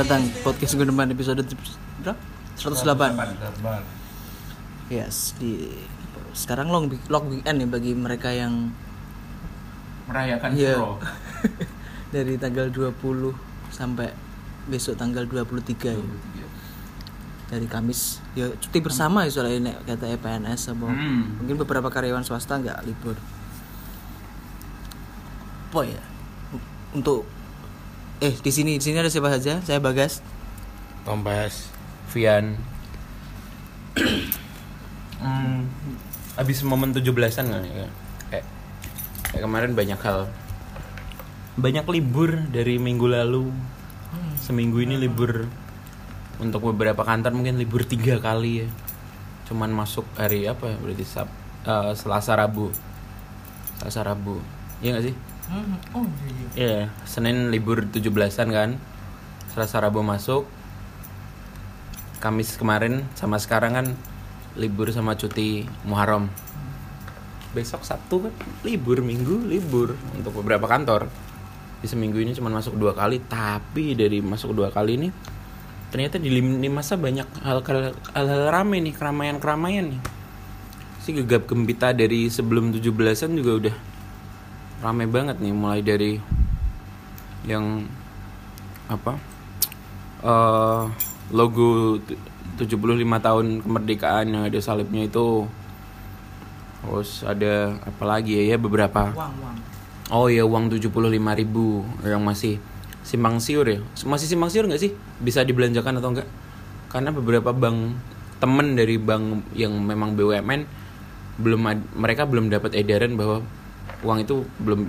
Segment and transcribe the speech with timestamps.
[0.00, 2.16] selamat datang podcast gue depan episode berapa?
[2.56, 3.20] 108.
[4.88, 5.76] Yes, di
[6.32, 8.72] sekarang long long weekend nih bagi mereka yang
[10.08, 10.80] merayakan Iya.
[10.80, 10.96] Suro.
[12.16, 12.96] dari tanggal 20
[13.68, 14.08] sampai
[14.72, 16.00] besok tanggal 23 ya.
[17.52, 21.44] Dari Kamis ya cuti bersama ya soalnya nek kata PNS apa Hmm.
[21.44, 23.20] mungkin beberapa karyawan swasta nggak libur.
[25.68, 26.00] Apa ya?
[26.96, 27.28] Untuk
[28.20, 29.64] eh di sini di sini ada siapa saja?
[29.64, 30.20] Saya Bagas.
[31.08, 31.72] Tombas,
[32.12, 32.60] Vian.
[35.24, 35.58] hmm,
[36.36, 37.88] abis momen 17-an kan ya.
[38.28, 38.46] Kayak,
[39.32, 40.28] kayak kemarin banyak hal.
[41.56, 43.48] Banyak libur dari minggu lalu.
[44.36, 45.48] Seminggu ini libur
[46.40, 48.68] untuk beberapa kantor mungkin libur tiga kali ya.
[49.48, 50.76] Cuman masuk hari apa ya?
[50.76, 51.28] Berarti Sab,
[51.64, 52.68] eh, Selasa Rabu.
[53.80, 54.36] Selasa Rabu.
[54.84, 55.14] Iya gak sih?
[55.50, 56.46] Oh iya.
[56.54, 58.70] Iya, Senin libur 17-an kan.
[59.50, 60.46] Selasa Rabu masuk.
[62.22, 63.86] Kamis kemarin sama sekarang kan
[64.54, 66.30] libur sama cuti Muharram.
[67.50, 71.10] Besok Sabtu kan libur, Minggu libur untuk beberapa kantor.
[71.82, 75.08] Di seminggu ini cuma masuk dua kali, tapi dari masuk dua kali ini
[75.90, 76.30] ternyata di
[76.70, 80.00] masa banyak hal-hal hal-hal rame nih, keramaian-keramaian nih.
[81.02, 83.74] Si gegap gempita dari sebelum 17-an juga udah
[84.80, 86.16] rame banget nih mulai dari
[87.44, 87.84] yang
[88.88, 89.16] apa
[90.24, 90.82] eh
[91.30, 92.18] logo tu-
[92.60, 95.48] 75 tahun kemerdekaan yang ada salibnya itu.
[96.84, 99.16] Terus ada apa lagi ya, ya beberapa.
[99.16, 99.56] Wang wang.
[100.12, 102.60] oh ya uang 75.000 ribu yang masih
[103.00, 103.80] simpang siur ya.
[104.04, 104.92] Masih simpang siur nggak sih?
[105.24, 106.28] Bisa dibelanjakan atau enggak
[106.90, 107.96] karena beberapa bank
[108.42, 110.66] temen dari bank yang memang BUMN
[111.38, 111.60] belum
[111.94, 113.46] mereka belum dapat edaran bahwa
[114.04, 114.88] uang itu belum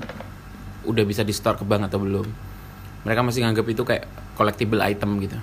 [0.88, 2.26] udah bisa di store ke bank atau belum
[3.06, 4.06] mereka masih nganggap itu kayak
[4.38, 5.38] collectible item gitu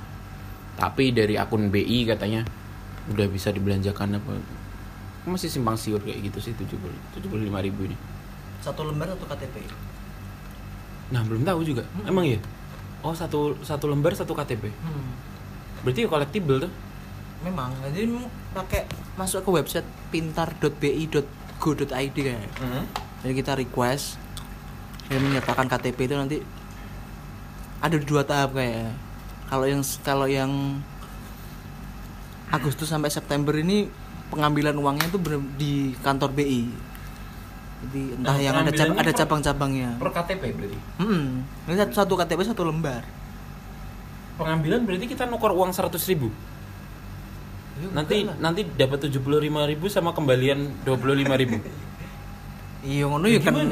[0.78, 2.46] tapi dari akun BI katanya
[3.10, 4.32] udah bisa dibelanjakan apa
[5.28, 7.96] masih simpang siur kayak gitu sih 70 75 ribu ini
[8.58, 9.54] Satu lembar atau KTP?
[11.14, 11.86] Nah belum tahu juga.
[12.02, 12.42] Emang ya?
[13.06, 14.66] Oh satu satu lembar satu KTP.
[14.66, 15.14] Hmm.
[15.86, 16.72] Berarti ya collectible tuh.
[17.46, 18.10] Memang, jadi
[18.50, 18.82] pakai
[19.14, 21.14] masuk ke website pintar.bi.go.id
[22.18, 22.50] kayak.
[23.18, 24.14] Jadi kita request
[25.08, 26.38] yang menyertakan KTP itu nanti
[27.78, 28.94] ada dua tahap kayak.
[29.48, 30.52] Kalau yang kalau yang
[32.48, 33.88] Agustus sampai September ini
[34.28, 35.18] pengambilan uangnya itu
[35.56, 36.62] di kantor BI.
[37.78, 39.90] Jadi entah Nah, yang ada cab- ada cabang-cabangnya.
[39.96, 40.78] Per KTP berarti.
[40.98, 43.04] Hmm, ini satu, satu KTP satu lembar.
[44.36, 46.30] Pengambilan berarti kita nuker uang 100 ribu.
[47.94, 49.22] Nanti nanti dapat 75
[49.64, 51.58] ribu sama kembalian 25 ribu.
[52.78, 53.62] Iya ngono ya kena.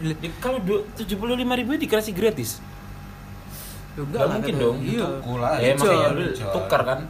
[0.00, 1.14] Di- Kalau du- 75
[1.54, 2.58] ribu dikasih gratis.
[3.94, 4.76] Ya Gak mungkin dong.
[4.82, 5.06] Iya.
[5.22, 7.00] Kula, Ya makanya tukar kan.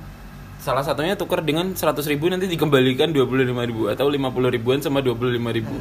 [0.60, 5.48] Salah satunya tukar dengan 100 ribu nanti dikembalikan 25 ribu atau 50 ribuan sama 25
[5.50, 5.76] ribu.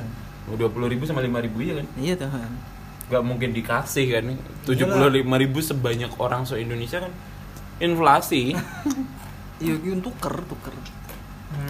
[0.47, 1.85] Oh, 20 ribu sama 5 ribu ya kan?
[1.95, 2.51] Iya Tuhan.
[3.09, 4.25] Gak mungkin dikasih kan
[4.63, 7.11] 75 ribu sebanyak orang se Indonesia kan
[7.79, 8.53] inflasi
[9.63, 10.71] Iya gitu tuker tuker.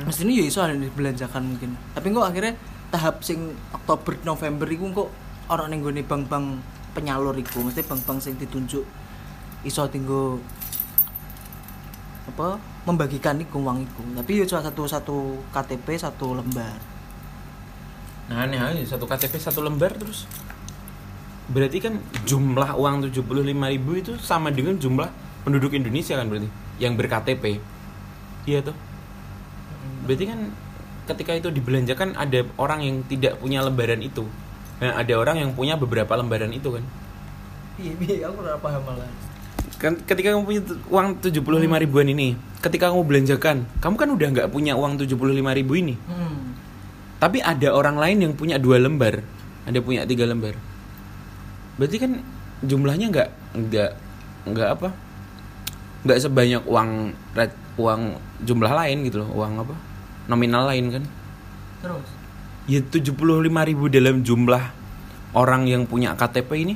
[0.06, 1.74] Mesti ini ya iso ada dibelanjakan mungkin.
[1.90, 2.54] Tapi kok akhirnya
[2.90, 5.10] tahap sing Oktober November iku kok
[5.50, 6.62] orang ning gone bank-bank
[6.94, 8.86] penyalur iku, mesti bank-bank sing ditunjuk
[9.66, 10.40] iso tinggo
[12.30, 14.02] apa membagikan iku uang iku.
[14.18, 15.18] Tapi ya cuma satu satu
[15.54, 16.78] KTP satu lembar.
[18.30, 20.30] nah aneh aja satu KTP satu lembar terus?
[21.50, 21.98] Berarti kan
[22.30, 23.26] jumlah uang 75
[23.74, 25.10] ribu itu sama dengan jumlah
[25.42, 26.46] penduduk Indonesia kan berarti?
[26.78, 27.44] Yang berKTP
[28.50, 28.78] iya tuh
[30.06, 30.40] berarti kan
[31.10, 34.30] ketika itu dibelanjakan ada orang yang tidak punya lembaran itu.
[34.78, 36.86] Dan ada orang yang punya beberapa lembaran itu kan?
[37.82, 39.10] Iya, iya aku ora paham malah.
[39.80, 40.62] kan ketika kamu punya
[40.92, 41.40] uang 75
[41.88, 45.16] ribuan ini ketika kamu belanjakan kamu kan udah nggak punya uang 75
[45.56, 45.96] ribu ini.
[46.04, 46.52] Hmm.
[47.20, 49.24] tapi ada orang lain yang punya dua lembar.
[49.64, 50.56] Ada punya tiga lembar.
[51.80, 52.20] Berarti kan
[52.64, 53.92] jumlahnya nggak nggak
[54.52, 54.90] nggak apa?
[56.04, 57.16] Nggak sebanyak uang
[57.80, 58.02] uang
[58.44, 59.32] jumlah lain gitu loh.
[59.32, 59.89] Uang apa
[60.30, 61.04] nominal lain kan
[61.82, 62.08] Terus
[62.70, 64.64] ya 75 ribu dalam jumlah
[65.34, 66.76] orang yang punya KTP ini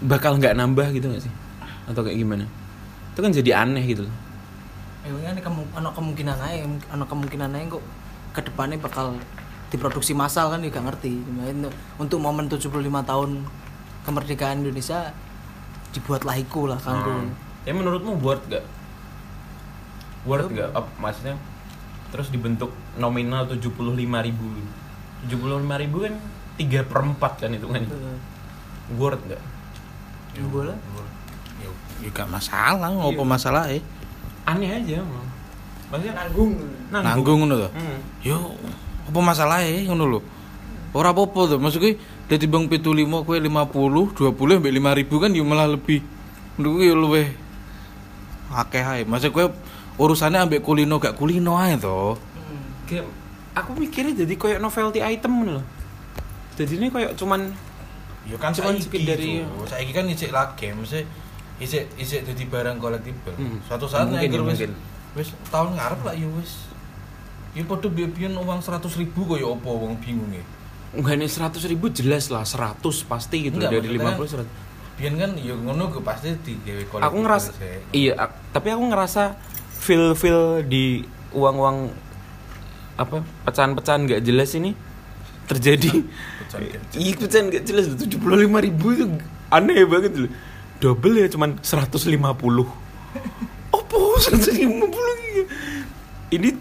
[0.00, 1.32] bakal nggak nambah gitu nggak sih
[1.84, 2.48] atau kayak gimana
[3.12, 4.14] itu kan jadi aneh gitu loh
[5.00, 6.60] Ya ini kemu ana kemungkinan aja,
[6.92, 7.84] ana kemungkinan aja kok
[8.36, 9.16] ke depannya bakal
[9.72, 11.24] diproduksi massal kan juga ngerti.
[11.24, 13.30] Cuma itu untuk momen 75 tahun
[14.04, 15.16] kemerdekaan Indonesia
[15.96, 17.16] dibuatlah iku lah kanggo.
[17.16, 17.32] Hmm.
[17.64, 18.64] Ya menurutmu worth gak?
[20.28, 20.68] Worth gak?
[21.00, 21.40] Maksudnya
[22.10, 24.46] terus dibentuk nominal 75 ribu
[25.30, 26.14] 75 ribu kan
[26.58, 28.16] 3 per 4 kan itu kan Heeh.
[28.98, 29.42] Worth gak?
[30.50, 30.74] Bola?
[31.62, 31.68] Ya,
[32.02, 33.82] Ya gak masalah, ngopo masalah eh.
[34.48, 35.22] aneh aja mau
[35.90, 36.50] maksudnya nanggung
[36.90, 37.68] Nanggung ngono to.
[37.70, 37.98] Hmm.
[38.22, 38.36] Yo,
[39.06, 40.20] apa masalah e ngono lho.
[40.90, 41.56] Ora apa-apa to.
[41.58, 44.72] Maksudku dadi bang 75 kowe 50, 20 mbek
[45.06, 46.02] 5000 kan yo malah lebih.
[46.58, 47.26] Menurutku yo luwih
[48.54, 49.02] akeh ae.
[49.06, 49.50] Maksud kowe
[50.00, 52.16] urusannya ambek kulino gak kulino ae to.
[52.84, 53.04] kayak
[53.52, 55.64] aku mikirnya jadi kayak novelty item ngono loh
[56.56, 57.52] jadi ini kayak cuman
[58.20, 59.48] Ya kan Cuman saiki sekedar iya.
[59.64, 61.08] Saiki kan isik lagi, mesti
[61.56, 63.32] isik isik dadi barang kolektible.
[63.32, 63.64] Hmm.
[63.64, 64.70] Suatu saat Mungkin, wis mungkin.
[65.16, 66.68] wis tahun ngarep lah ya wis.
[67.56, 70.44] Ya padha biyen uang 100 ribu kok ya apa wong bingung e.
[70.92, 72.76] enggak nih seratus ribu jelas lah 100
[73.08, 77.08] pasti gitu Enggak, dari maksudnya 50 100 Biyen kan ya ngono gue pasti digawe kolektible.
[77.08, 77.78] aku ngerasa sih.
[77.96, 79.22] iya ak- tapi aku ngerasa
[79.80, 81.00] feel feel di
[81.32, 81.78] uang uang
[83.00, 84.76] apa pecahan-pecahan nggak jelas ini
[85.48, 85.88] terjadi.
[86.94, 89.08] Iya pecahan nggak jelas tujuh puluh lima ribu itu
[89.48, 90.30] aneh banget loh.
[90.80, 92.16] Double ya cuman 150
[93.70, 94.50] apa 150
[96.30, 96.54] ini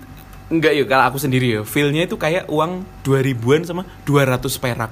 [0.49, 4.91] enggak ya kalau aku sendiri ya feelnya itu kayak uang 2000-an sama 200 perak.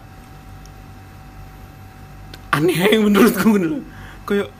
[2.56, 3.82] Aneh yang menurutku loh.
[4.28, 4.52] kayak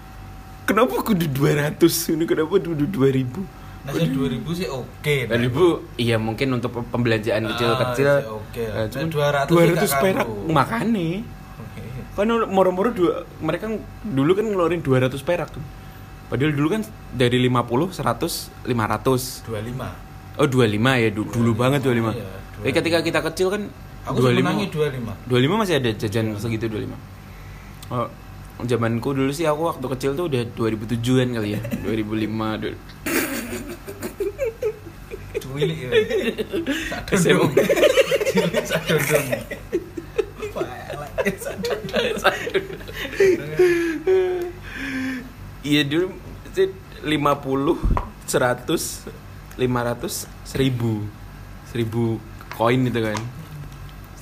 [0.68, 3.48] kenapa kudu 200 ini kenapa kudu 2000 Nah,
[3.90, 5.16] saya 2000 sih oke.
[5.26, 5.38] nah.
[5.38, 8.60] 2000 iya mungkin untuk pembelanjaan Ah, kecil-kecil sih oke.
[8.60, 11.10] eh, Nah, cuman 200 sih 200 gak perak makanya
[11.58, 11.82] Oke.
[12.14, 13.66] kan moro-moro dua mereka
[14.04, 15.64] dulu kan ngeluarin 200 perak tuh.
[16.28, 19.48] Padahal dulu kan dari 50, 100, 500.
[19.48, 19.88] 25.
[20.36, 20.68] Oh 25
[20.98, 22.12] ya du- dulu 25, banget 25.
[22.12, 23.62] iya, Tapi ketika kita kecil kan
[24.04, 25.14] Aku sebenarnya 25.
[25.24, 26.96] 25 masih ada jajan segitu 25.
[27.88, 28.08] Oh,
[28.62, 31.60] zamanku dulu sih aku waktu kecil tuh udah 2007-an kali ya.
[31.82, 32.78] 2005 dulu.
[35.42, 35.90] Cuwilik ya.
[37.08, 37.52] Cilik dondong.
[38.66, 39.26] Sak dondong.
[45.68, 46.16] Iya dulu
[46.56, 46.72] sih
[47.04, 47.76] 50,
[48.26, 51.04] 100, 500, 1000.
[51.68, 53.20] 1000 koin itu kan.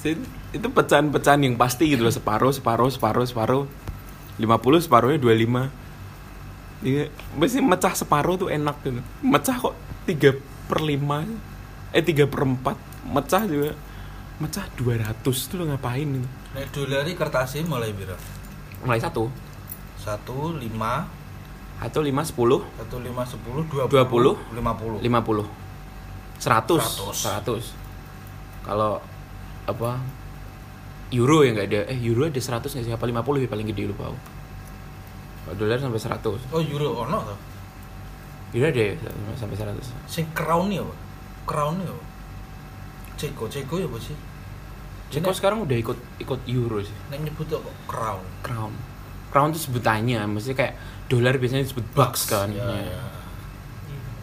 [0.01, 0.17] Sih,
[0.55, 3.63] Itu pecahan-pecahan yang pasti gitu loh, separuh, separuh, separuh, separuh.
[4.39, 5.84] 50 separuhnya 25.
[6.83, 7.07] Iya,
[7.39, 8.99] mesti mecah separuh tuh enak gitu.
[9.23, 9.75] Mecah kok
[10.07, 10.35] 3
[10.67, 12.75] per 5 eh 3 per 4
[13.07, 13.71] mecah juga.
[14.35, 16.27] Mecah 200 tuh lo ngapain gitu?
[16.55, 18.19] Nek dolar iki kertasnya mulai piro?
[18.83, 19.31] mulai satu.
[20.03, 20.61] 1 5
[21.75, 25.03] atau 5 10 1 5 10 20 20, 50.
[25.03, 25.43] 50
[26.39, 27.43] 100 100.
[27.43, 29.01] 100 kalau
[29.65, 29.99] apa
[31.09, 31.81] euro ya nggak ada.
[31.89, 32.93] Eh euro ada 100 nggak sih?
[32.93, 33.49] Apa 50 ya?
[33.49, 34.34] Paling gede lupa aku
[35.53, 37.35] dolar sampai 100 Oh, euro ono to.
[38.53, 38.93] euro ada ya
[39.35, 40.95] sampai 100 Sing crown ya, apa?
[41.45, 41.93] Crown ya.
[43.15, 44.17] Ceko, Ceko ya apa sih?
[45.07, 47.69] Ceko sekarang udah ikut ikut euro sih Nek nyebut apa?
[47.85, 48.23] Crown.
[48.41, 48.73] crown
[49.29, 50.73] crown itu sebutannya maksudnya kayak
[51.05, 53.03] dolar biasanya disebut bucks kan Ya, Ya, ya.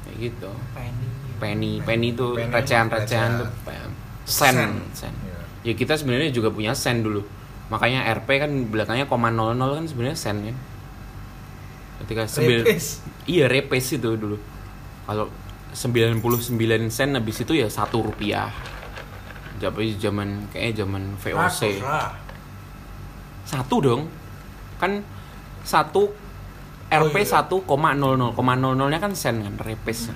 [0.03, 1.07] kayak gitu penny
[1.39, 2.87] penny penny itu tuh recehan.
[2.89, 3.95] pe-
[4.25, 4.71] sen Sen.
[4.93, 5.41] sen Ya.
[5.63, 7.23] ya kita sebenarnya juga punya sen dulu
[7.69, 10.57] makanya RP kan belakangnya koma 00 kan sebenarnya sen kan
[12.03, 13.01] ketika sembil Repes.
[13.31, 14.37] iya repes itu dulu.
[15.07, 15.31] Kalau
[15.73, 16.21] 99
[16.93, 18.51] sen habis itu ya satu rupiah.
[19.63, 21.63] Tapi zaman kayaknya zaman VOC Ratus
[23.47, 24.03] satu dong.
[24.83, 25.07] Kan
[25.63, 26.11] satu
[26.93, 27.25] RP Oh, iya.
[27.25, 30.13] satu koma nol nol koma nol nolnya kan sen kan repes.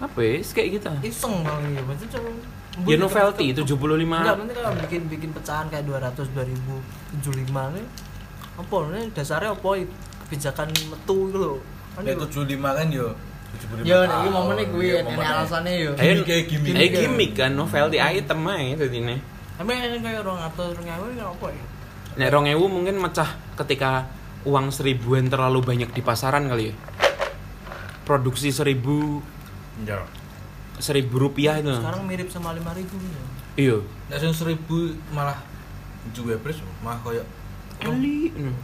[0.00, 0.88] Apa ya kayak gitu.
[1.04, 2.30] Iseng paling ya berarti cuma
[2.86, 7.84] ya novelty 75 enggak nanti kalau bikin bikin pecahan kayak 200 2000 75 nih
[8.56, 9.68] apa nih dasarnya apa
[10.24, 11.58] kebijakan metu gitu loh
[11.92, 12.26] kan Nek yo.
[12.46, 13.08] 75 kan yo
[13.50, 13.82] 75.
[13.82, 15.90] Ya, nek iki gue, Iya, ini alasannya yo.
[15.92, 16.74] Ayo, Gimmick kayak gimmick.
[16.76, 19.20] eh gimmick kan novelty item aja tadi nih
[19.58, 21.64] Tapi ini kayak orang atau orang ini apa ya?
[22.16, 24.06] Nek rong ewu mungkin mecah ketika
[24.40, 26.74] uang seribuan terlalu banyak di pasaran kali ya
[28.02, 29.20] produksi seribu
[29.80, 30.04] Ya.
[30.76, 33.22] seribu rupiah itu Sekarang mirip sama 5000 ya.
[33.56, 33.76] iya
[34.08, 34.60] Nek sing 1000
[35.10, 35.40] malah
[36.10, 37.24] juga pres malah koyo
[37.80, 38.16] kali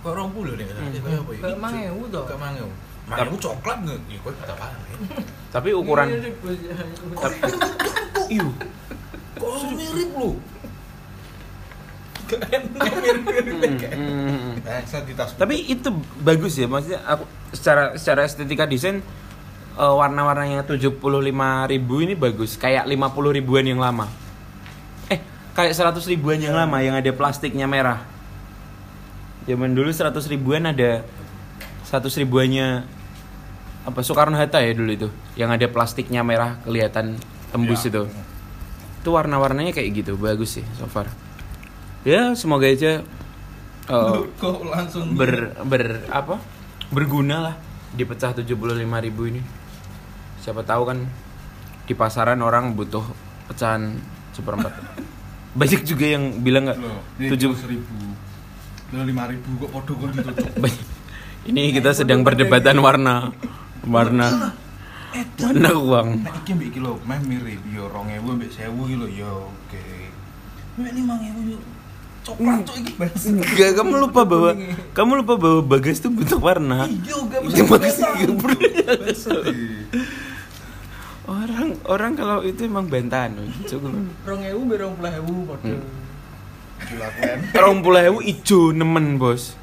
[0.05, 0.93] kok 20 nih Hmm.
[0.93, 1.41] kayak apa ya?
[1.43, 2.25] Kayak mangewu toh.
[2.25, 2.73] Kayak mangewu.
[3.07, 3.99] Mangewu coklat nggak?
[4.07, 4.81] Ya kok kita paham
[5.47, 6.37] tapi ukuran Mirip,
[7.17, 7.37] tapi
[8.29, 8.45] iya
[9.37, 10.31] Kok mirip lu?
[15.39, 18.99] tapi itu bagus ya maksudnya aku secara secara estetika desain
[19.79, 20.99] eh, warna-warnanya 75.000
[22.03, 24.11] ini bagus kayak 50 ribuan yang lama
[25.07, 25.23] eh
[25.55, 28.03] kayak 100 ribuan yang lama yang ada plastiknya merah
[29.47, 31.07] zaman dulu 100 ribuan ada
[31.87, 32.83] 100 ribuannya
[33.87, 37.15] apa Soekarno Hatta ya dulu itu yang ada plastiknya merah kelihatan
[37.55, 37.95] tembus Ya.
[37.95, 38.03] itu.
[39.03, 41.07] Itu warna-warnanya kayak gitu bagus sih so far.
[42.03, 43.07] Ya semoga aja
[43.87, 46.43] eh, Kok langsung ber ber apa?
[46.91, 47.55] Berguna lah
[47.95, 48.51] dipecah 75.000
[49.31, 49.43] ini.
[50.43, 50.99] Siapa tahu kan
[51.87, 53.07] di pasaran orang butuh
[53.47, 53.95] pecahan
[54.35, 54.75] seperempat.
[55.63, 56.79] Banyak juga yang bilang nggak
[57.31, 58.26] tujuh seribu Lo
[58.95, 60.15] lima ribu kok podo kok
[61.51, 63.35] ini kita sedang perdebatan warna
[63.87, 64.55] warna
[65.43, 69.09] warna uang Nek iki mbek iki lho, meh mirip yo 2000 mbek 1000 iki lho
[69.11, 69.87] yo oke.
[70.79, 71.59] Mbek 5000 yo
[72.27, 73.23] coklat cok iki bas.
[73.27, 74.51] Enggak, kamu lupa bahwa
[74.93, 76.91] kamu lupa bahwa bagas itu bentuk warna.
[76.91, 77.43] Iya, gak
[81.27, 83.35] orang orang kalau itu emang bantahan.
[83.67, 83.95] Cukup.
[84.27, 85.75] Rong ewu berong puluh ewu padha.
[86.85, 87.57] Dilakukan.
[87.57, 89.57] Rong puluh ewu ijo nemen bos.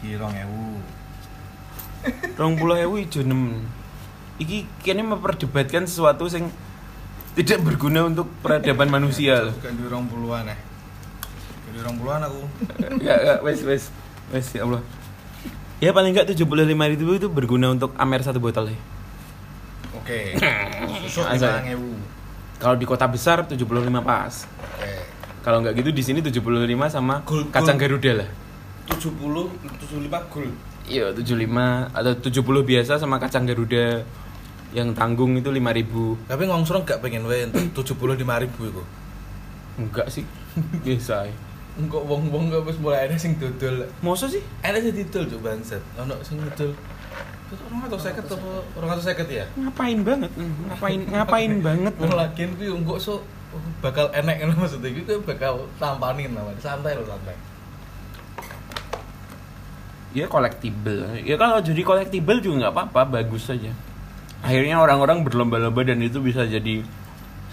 [0.00, 2.38] Iki 2000.
[2.38, 3.66] Rong puluh ewu ijo nemen.
[4.40, 6.48] Iki kayaknya memperdebatkan sesuatu yang
[7.36, 9.54] tidak berguna untuk peradaban manusia loh.
[9.58, 10.58] Bukan di 20-an eh.
[11.70, 12.40] Di 20-an aku.
[12.96, 13.84] Enggak, enggak, wes wes
[14.32, 14.80] wes ya Allah.
[15.80, 18.78] Ya paling enggak 75 ribu itu berguna untuk Amer satu botol ya.
[20.00, 20.36] Oke.
[21.08, 21.60] Susuk Asal.
[21.66, 22.20] 5000.
[22.60, 23.64] Kalau di kota besar 75
[24.04, 24.44] pas.
[24.44, 24.92] Oke.
[25.40, 26.44] Kalau nggak gitu di sini 75
[26.86, 27.96] sama Gul- kacang gul.
[27.96, 28.28] Garuda lah.
[28.90, 29.48] 70
[29.80, 30.48] 75 gol.
[30.84, 34.02] Iya, 75 atau 70 biasa sama kacang Garuda
[34.70, 36.28] yang tanggung itu 5000.
[36.28, 38.82] Tapi ngongsrong gak pengen wae entuk 75.000 iku.
[39.78, 40.26] Enggak sih.
[40.84, 41.24] Biasa.
[41.24, 41.34] aja.
[41.78, 43.86] Engkok wong-wong gak wis mulai ada sing dodol.
[44.02, 44.42] Masa sih?
[44.60, 45.80] Ada sing didol cuk bangsat.
[45.96, 46.74] Ono sing didol.
[47.50, 48.46] Orang atau seket apa
[48.78, 49.42] orang atau seket ya?
[49.58, 50.30] Ngapain banget?
[50.70, 51.92] Ngapain ngapain banget?
[51.98, 53.26] Lagian kuwi engkok so
[53.82, 56.60] bakal enek ngono maksudnya kuwi bakal tampanin namanya.
[56.62, 57.34] Santai lo santai.
[60.10, 61.22] Ya collectible.
[61.22, 63.70] Ya kalau jadi collectible juga nggak apa-apa, bagus saja.
[64.42, 66.82] Akhirnya orang-orang berlomba-lomba dan itu bisa jadi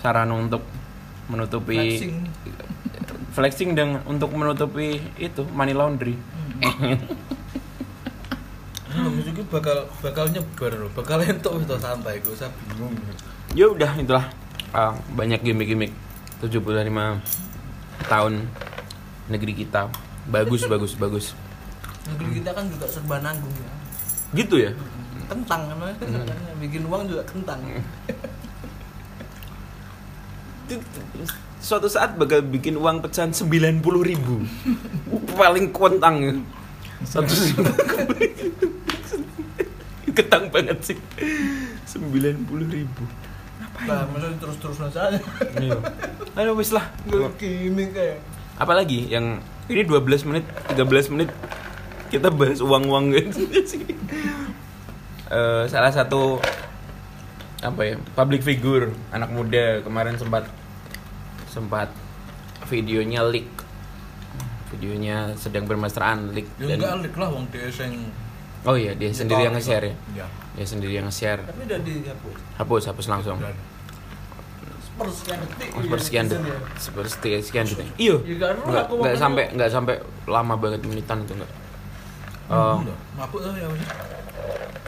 [0.01, 0.63] sarana untuk
[1.27, 2.15] menutupi Flexing.
[3.35, 6.15] flexing dan untuk menutupi itu money laundry.
[8.97, 12.95] Lho iki bakal bakal nyebar lho, bakal entuk wis to santai kok usah bingung.
[13.53, 14.25] ya udah itulah
[14.75, 15.91] Ah, banyak gimmick-gimmick.
[16.43, 17.21] 75
[18.07, 18.47] tahun
[19.31, 19.89] negeri kita.
[20.27, 21.33] Bagus bagus bagus.
[22.07, 23.71] Negeri kita kan juga serba nanggung ya.
[24.35, 24.71] gitu ya?
[25.27, 25.95] Kentang kan?
[26.59, 27.59] Bikin uang juga kentang.
[31.63, 34.43] suatu saat bakal bikin uang pecahan 90 ribu.
[35.35, 36.43] Paling kontang
[37.07, 37.29] satu
[40.17, 40.97] ketang banget sih.
[41.87, 43.03] 90 ribu
[43.79, 45.19] Lah, maksudnya terus-terusan saja.
[45.53, 45.77] Iya.
[46.35, 46.85] ayo wis lah
[47.35, 48.17] gini kayak.
[48.55, 51.29] apalagi yang ini 12 menit 13 menit
[52.07, 53.85] kita bahas uang-uang gitu sih
[55.27, 56.39] Eh, salah satu
[57.59, 60.47] apa ya public figure anak muda kemarin sempat
[61.47, 61.89] sempat
[62.65, 63.49] videonya leak
[64.69, 68.07] videonya sedang bermesraan leak Ya dan- enggak lik lah wong dia sing
[68.61, 70.27] oh iya dia sendiri yang nge-share ya Iya.
[70.57, 71.45] Dia sendiri yang nge-share.
[71.45, 72.35] Tapi udah dihapus.
[72.57, 73.37] hapus hapus langsung.
[74.81, 75.69] Sepersekian detik.
[75.77, 76.59] Oh, sepersekian iya, detik ya.
[76.81, 77.87] sepersekian sekian detik.
[78.01, 78.15] Iya.
[78.25, 79.95] Ya, karena nggak nggak sampai nggak sampai
[80.25, 81.51] lama banget menitan itu enggak
[82.47, 82.79] Oh,
[83.19, 83.67] mabuk tuh ya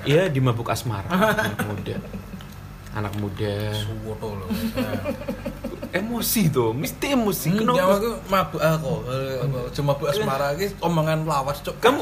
[0.07, 1.11] iya di mabuk asmara.
[1.11, 1.95] Anak muda.
[2.95, 3.53] Anak muda.
[3.75, 4.47] Suwoto lho.
[5.91, 8.93] emosi tuh mesti emosi Hmm, kenapa ya aku mabuk aku.
[9.71, 11.75] Cuma mabuk asmara iki omongan lawas cuk.
[11.79, 12.01] kamu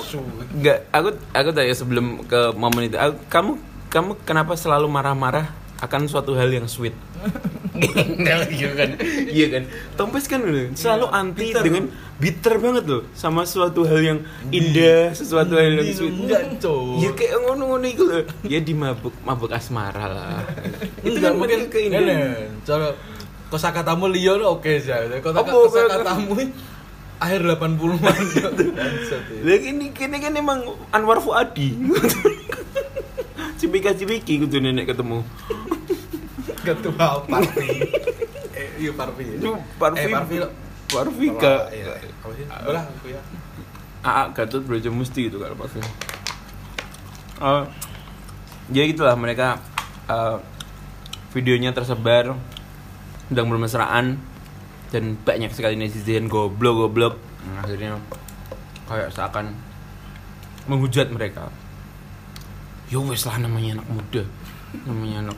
[0.55, 3.51] nggak aku aku tanya sebelum ke momen itu aku- kamu
[3.87, 6.91] kamu kenapa selalu marah-marah akan suatu hal yang sweet
[8.49, 8.89] iya kan
[9.29, 9.63] iya kan
[9.93, 11.61] Tompes kan udah selalu anti bitter.
[11.61, 11.83] dengan
[12.17, 16.97] bitter banget loh sama suatu hal yang indah sesuatu hal yang sweet enggak, Cuk.
[16.97, 20.41] ya kayak ngono-ngono itu loh ya di mabuk mabuk asmara lah
[20.99, 22.17] itu kan mungkin keindahan Ngene,
[22.63, 22.87] cara
[23.47, 24.93] kosakatamu lho oke sih.
[25.23, 26.35] Kota Apa, kosakatamu
[27.17, 27.97] akhir 80-an.
[27.97, 29.41] Bangsat, ya.
[29.41, 30.61] Lah ini kini kan emang
[30.93, 31.73] Anwar Fuadi.
[33.57, 35.25] Cipika cipiki kudu nenek ketemu.
[36.61, 37.67] Ketua Parvi.
[38.53, 39.25] Eh, iya Parvi.
[39.33, 40.05] Itu Parvi.
[40.05, 40.35] Eh, Parvi.
[40.37, 40.47] lo.
[40.87, 41.73] Parvika.
[41.73, 41.99] Iya.
[42.21, 42.45] Apa sih?
[42.47, 43.21] Aku ya.
[44.05, 45.81] AA Gatot Braja Musti gitu kalau Parvi.
[47.41, 47.63] Eh,
[48.77, 49.57] ya gitulah mereka
[50.05, 50.37] eh,
[51.33, 52.37] videonya tersebar
[53.27, 54.05] sedang bermesraan
[54.91, 57.15] dan banyak sekali netizen goblok goblok
[57.47, 57.95] Nah, akhirnya
[58.91, 59.55] kayak seakan
[60.67, 61.47] menghujat mereka
[62.91, 64.23] ya wes lah namanya anak muda
[64.83, 65.37] namanya anak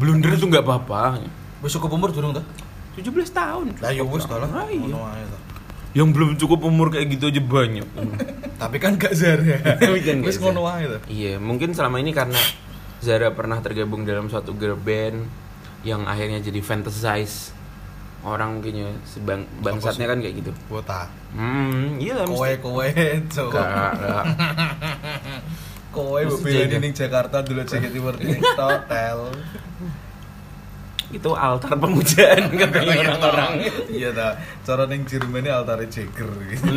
[0.00, 1.20] blunder itu nggak apa-apa
[1.60, 2.40] Wis cukup umur durung ta?
[2.96, 4.48] 17 tahun Lah ya wis ta lah.
[4.48, 4.96] Ah, iya.
[5.92, 7.84] Yang belum cukup umur kayak gitu aja banyak
[8.56, 9.60] Tapi kan gak Zara.
[9.80, 9.92] Kan
[10.24, 10.98] gak ngono ta.
[11.12, 12.40] iya mungkin selama ini karena
[13.04, 15.28] Zara pernah tergabung dalam suatu girl band
[15.80, 17.56] yang akhirnya jadi fantasize
[18.20, 21.08] orang kayaknya sebang bangsatnya kan kayak gitu Wota.
[21.32, 24.24] hmm iya lah Kowe kowe gak.
[25.96, 26.76] Kowe jaga.
[26.78, 29.18] ning Jakarta dulu JKT ning hotel.
[31.10, 33.52] itu altar pemujaan katanya orang-orang
[33.90, 34.38] Iya ta.
[34.62, 36.70] Cara ning Jerman ini altare Jagger gitu.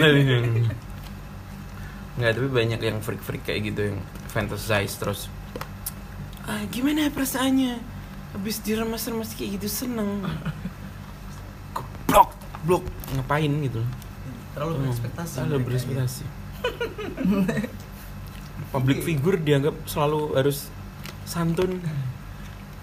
[2.14, 4.00] Nggak, tapi banyak yang freak-freak kayak gitu yang
[4.32, 5.30] fantasize terus
[6.50, 7.93] ah, gimana perasaannya
[8.34, 10.26] habis diremas-remas kayak gitu seneng.
[12.10, 12.84] Blok blok.
[13.14, 13.82] Ngapain gitu?
[14.56, 15.66] Terlalu Hmm, berekspektasi terlalu ya.
[15.66, 16.24] berekspektasi
[18.74, 20.70] public figure dianggap selalu harus
[21.26, 21.82] santun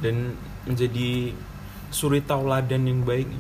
[0.03, 0.35] dan
[0.67, 1.33] menjadi
[1.89, 3.31] suri tauladan yang baik.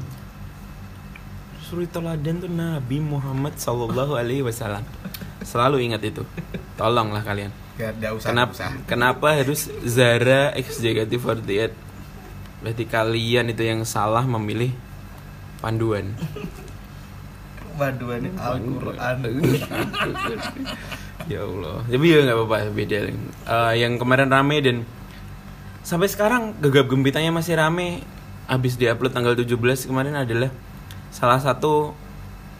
[1.67, 4.83] Suri tauladan tuh Nabi Muhammad Sallallahu Alaihi Wasallam.
[5.43, 6.23] Selalu ingat itu.
[6.75, 7.51] Tolonglah kalian.
[7.79, 8.29] Ya enggak usah.
[8.31, 8.71] kenapa usah.
[8.85, 11.90] kenapa harus Zara X JKT48
[12.61, 14.73] berarti kalian itu yang salah memilih
[15.65, 16.13] panduan.
[17.77, 19.17] Panduan Al-Qur'an.
[21.33, 21.77] ya Allah.
[21.89, 24.77] Tapi ya nggak apa-apa beda Eh, yang kemarin rame dan
[25.81, 28.05] sampai sekarang gegap gempitanya masih rame.
[28.51, 30.51] Habis diupload tanggal 17 kemarin adalah
[31.15, 31.97] salah satu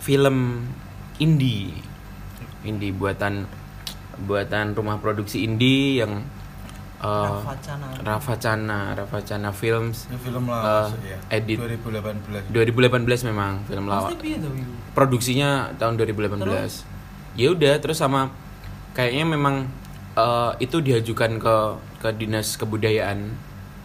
[0.01, 0.65] film
[1.21, 1.77] indie.
[2.65, 3.45] Indie buatan
[4.21, 6.25] buatan rumah produksi indie yang
[7.01, 7.87] eh, Rafa Cana.
[7.99, 11.19] Rafa Cana Rafa Cana Films Ini film Eh, lawas ya.
[11.33, 11.57] edit.
[11.57, 12.45] 2018.
[12.53, 14.69] 2018 memang film Yu?
[14.93, 16.85] produksinya tahun 2018
[17.35, 18.29] ya udah terus sama
[18.93, 19.65] kayaknya memang
[20.15, 21.57] eh, itu diajukan ke
[22.01, 23.33] ke dinas kebudayaan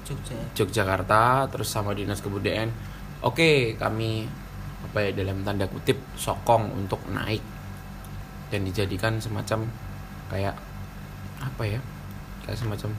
[0.05, 2.69] Jogja Yogyakarta terus sama dinas kebudayaan
[3.21, 4.29] oke kami
[4.85, 7.41] apa ya dalam tanda kutip sokong untuk naik
[8.49, 9.65] dan dijadikan semacam
[10.29, 10.53] kayak
[11.41, 11.79] apa ya
[12.45, 12.89] kayak semacam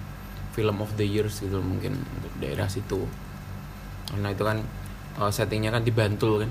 [0.53, 3.07] film of the years gitu mungkin untuk daerah situ.
[4.07, 4.59] Karena itu kan
[5.17, 6.51] eh, settingnya kan di Bantul kan.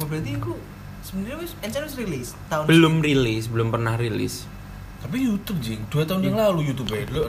[0.00, 0.56] Oh, berarti aku
[1.02, 1.52] sebenarnya wis
[1.94, 4.48] rilis tahun belum rilis belum pernah rilis.
[5.02, 7.26] Tapi YouTube jing, dua tahun yang lalu YouTube ya lo.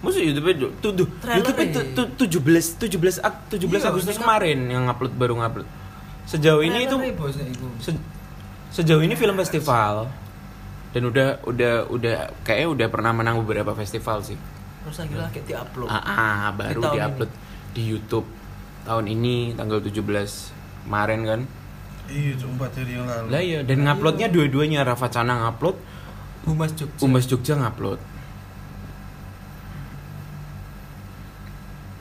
[0.00, 1.96] Maksud YouTube itu tuh, YouTube itu ya?
[1.96, 5.68] tuh, 17 17 Ag- 17 Iya, Agustus kemarin yang upload baru ngupload.
[6.24, 8.04] Sejauh ini itu Trailer bos itu se-
[8.72, 10.08] sejauh ini film festival
[10.94, 14.38] dan udah udah udah kayaknya udah pernah menang beberapa festival sih.
[14.80, 17.30] terus akhirnya kayak diupload Ah, ah, baru Di diupload
[17.72, 18.28] di YouTube
[18.82, 19.96] tahun ini tanggal 17
[20.84, 21.40] kemarin kan.
[22.04, 23.26] Iya, cuma empat hari yang lalu.
[23.26, 25.76] Lah iya dan nguploadnya dua-duanya Rafa Cana ngupload,
[26.44, 27.96] Humas Jogja Umas Jogja ngupload.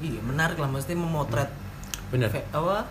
[0.02, 1.48] iya menarik lah mesti memotret
[2.12, 2.28] Bener.
[2.28, 2.84] fe- apa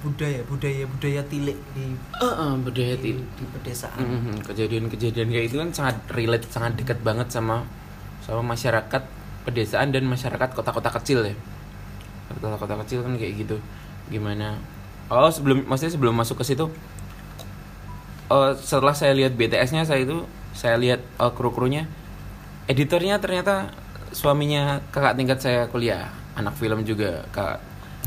[0.00, 4.00] budaya budaya budaya tilik di Heeh, budaya di, ti- di pedesaan.
[4.00, 7.68] Mhm, kejadian-kejadian kayak itu kan sangat relate sangat dekat banget sama
[8.24, 9.02] sama masyarakat
[9.44, 11.34] pedesaan dan masyarakat kota-kota kecil ya.
[12.32, 13.56] Kota-kota kecil kan kayak gitu.
[14.08, 14.56] Gimana?
[15.12, 16.66] Oh sebelum maksudnya sebelum masuk ke situ
[18.32, 20.24] eh, setelah saya lihat BTS-nya saya itu
[20.56, 21.84] saya lihat eh, kru-krunya
[22.66, 23.68] editornya ternyata
[24.16, 27.60] suaminya kakak tingkat saya kuliah anak film juga kak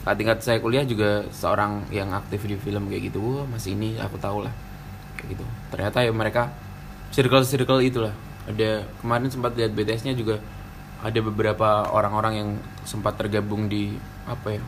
[0.07, 3.99] kakak tingkat saya kuliah juga seorang yang aktif di film kayak gitu wah masih ini
[3.99, 4.55] aku tahu lah.
[5.19, 5.43] Kayak gitu.
[5.67, 6.47] Ternyata ya mereka
[7.11, 8.15] circle circle itulah.
[8.47, 10.39] Ada kemarin sempat lihat BTS-nya juga
[11.03, 12.49] ada beberapa orang-orang yang
[12.87, 14.63] sempat tergabung di apa ya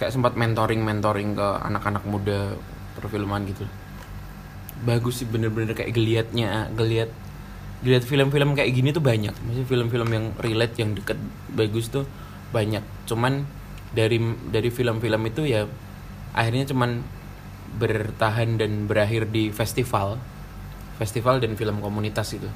[0.00, 2.56] kayak sempat mentoring mentoring ke anak-anak muda
[2.96, 3.68] perfilman gitu.
[4.88, 7.12] Bagus sih bener-bener kayak geliatnya geliat
[7.84, 9.36] geliat film-film kayak gini tuh banyak.
[9.36, 11.20] Maksudnya film-film yang relate yang deket
[11.52, 12.08] bagus tuh
[12.56, 12.80] banyak.
[13.04, 13.44] Cuman
[13.94, 14.18] dari
[14.50, 15.64] dari film-film itu ya
[16.34, 17.00] akhirnya cuman
[17.78, 20.18] bertahan dan berakhir di festival.
[20.94, 22.46] Festival dan film komunitas itu.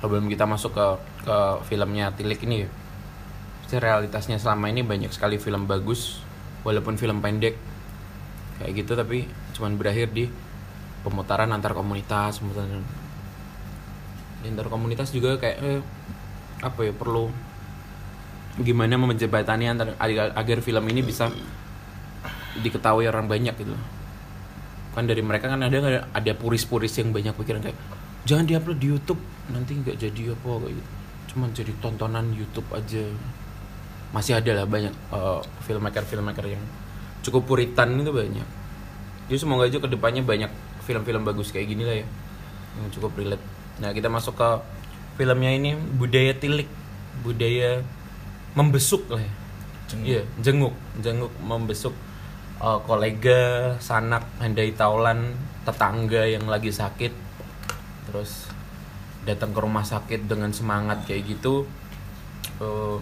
[0.00, 0.86] Sebelum kita masuk ke
[1.28, 1.36] ke
[1.68, 2.70] filmnya Tilik ini ya
[3.62, 6.20] pasti realitasnya selama ini banyak sekali film bagus
[6.64, 7.56] walaupun film pendek.
[8.60, 9.24] Kayak gitu tapi
[9.56, 10.28] cuman berakhir di
[11.04, 12.84] pemutaran antar komunitas pemutaran.
[14.44, 15.80] Antar komunitas juga kayak eh,
[16.60, 17.32] apa ya perlu
[18.60, 21.32] gimana menjembatani antar agar, film ini bisa
[22.60, 23.72] diketahui orang banyak gitu.
[24.92, 27.78] Kan dari mereka kan ada ada puris-puris yang banyak pikiran kayak
[28.28, 30.90] jangan diupload di YouTube nanti nggak jadi apa kayak gitu.
[31.32, 33.04] Cuman jadi tontonan YouTube aja.
[34.12, 36.60] Masih ada lah banyak eh, filmmaker filmmaker yang
[37.24, 38.48] cukup puritan itu banyak.
[39.32, 40.52] Jadi semoga aja ke depannya banyak
[40.84, 42.06] film-film bagus kayak gini lah ya
[42.76, 43.40] yang cukup relate.
[43.80, 44.48] Nah kita masuk ke
[45.16, 46.68] filmnya ini budaya tilik.
[47.24, 47.80] Budaya
[48.52, 49.32] membesuk lah ya
[49.92, 50.08] Jenguk.
[50.08, 51.92] Iya, jenguk, jenguk membesuk
[52.64, 55.36] eh, kolega, sanak, handai taulan,
[55.68, 57.12] tetangga yang lagi sakit,
[58.08, 58.48] terus
[59.28, 61.68] datang ke rumah sakit dengan semangat kayak gitu.
[62.56, 62.98] Eh,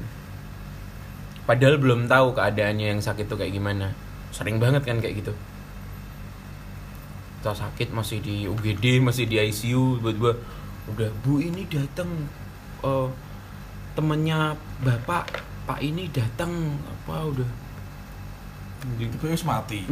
[1.50, 3.90] padahal belum tahu keadaannya yang sakit tuh kayak gimana
[4.30, 5.34] sering banget kan kayak gitu
[7.40, 10.38] kita sakit masih di UGD masih di ICU tiba-tiba
[10.94, 12.06] udah bu ini datang
[12.86, 13.08] eh,
[13.94, 16.50] temennya bapak pak ini datang
[16.82, 17.50] apa udah
[19.28, 19.84] wis mati.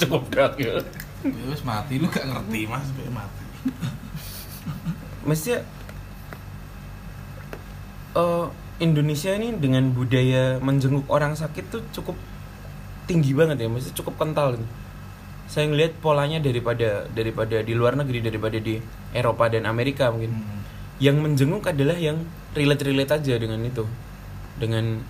[0.00, 0.78] cukup dark ya
[1.50, 3.44] wis mati lu gak ngerti Mas, wis mati.
[5.26, 5.58] mestinya
[8.14, 8.46] eh,
[8.78, 12.14] Indonesia ini dengan budaya menjenguk orang sakit tuh cukup
[13.10, 14.66] tinggi banget ya, mesti cukup kental gitu.
[15.48, 18.78] Saya ngelihat polanya daripada daripada di luar negeri daripada di
[19.16, 20.30] Eropa dan Amerika mungkin.
[20.30, 20.57] Hmm.
[20.98, 23.86] Yang menjenguk adalah yang relate-relate aja dengan itu.
[24.58, 25.02] Dengan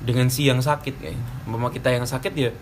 [0.00, 1.12] dengan si yang sakit ya.
[1.44, 2.52] Mama kita yang sakit ya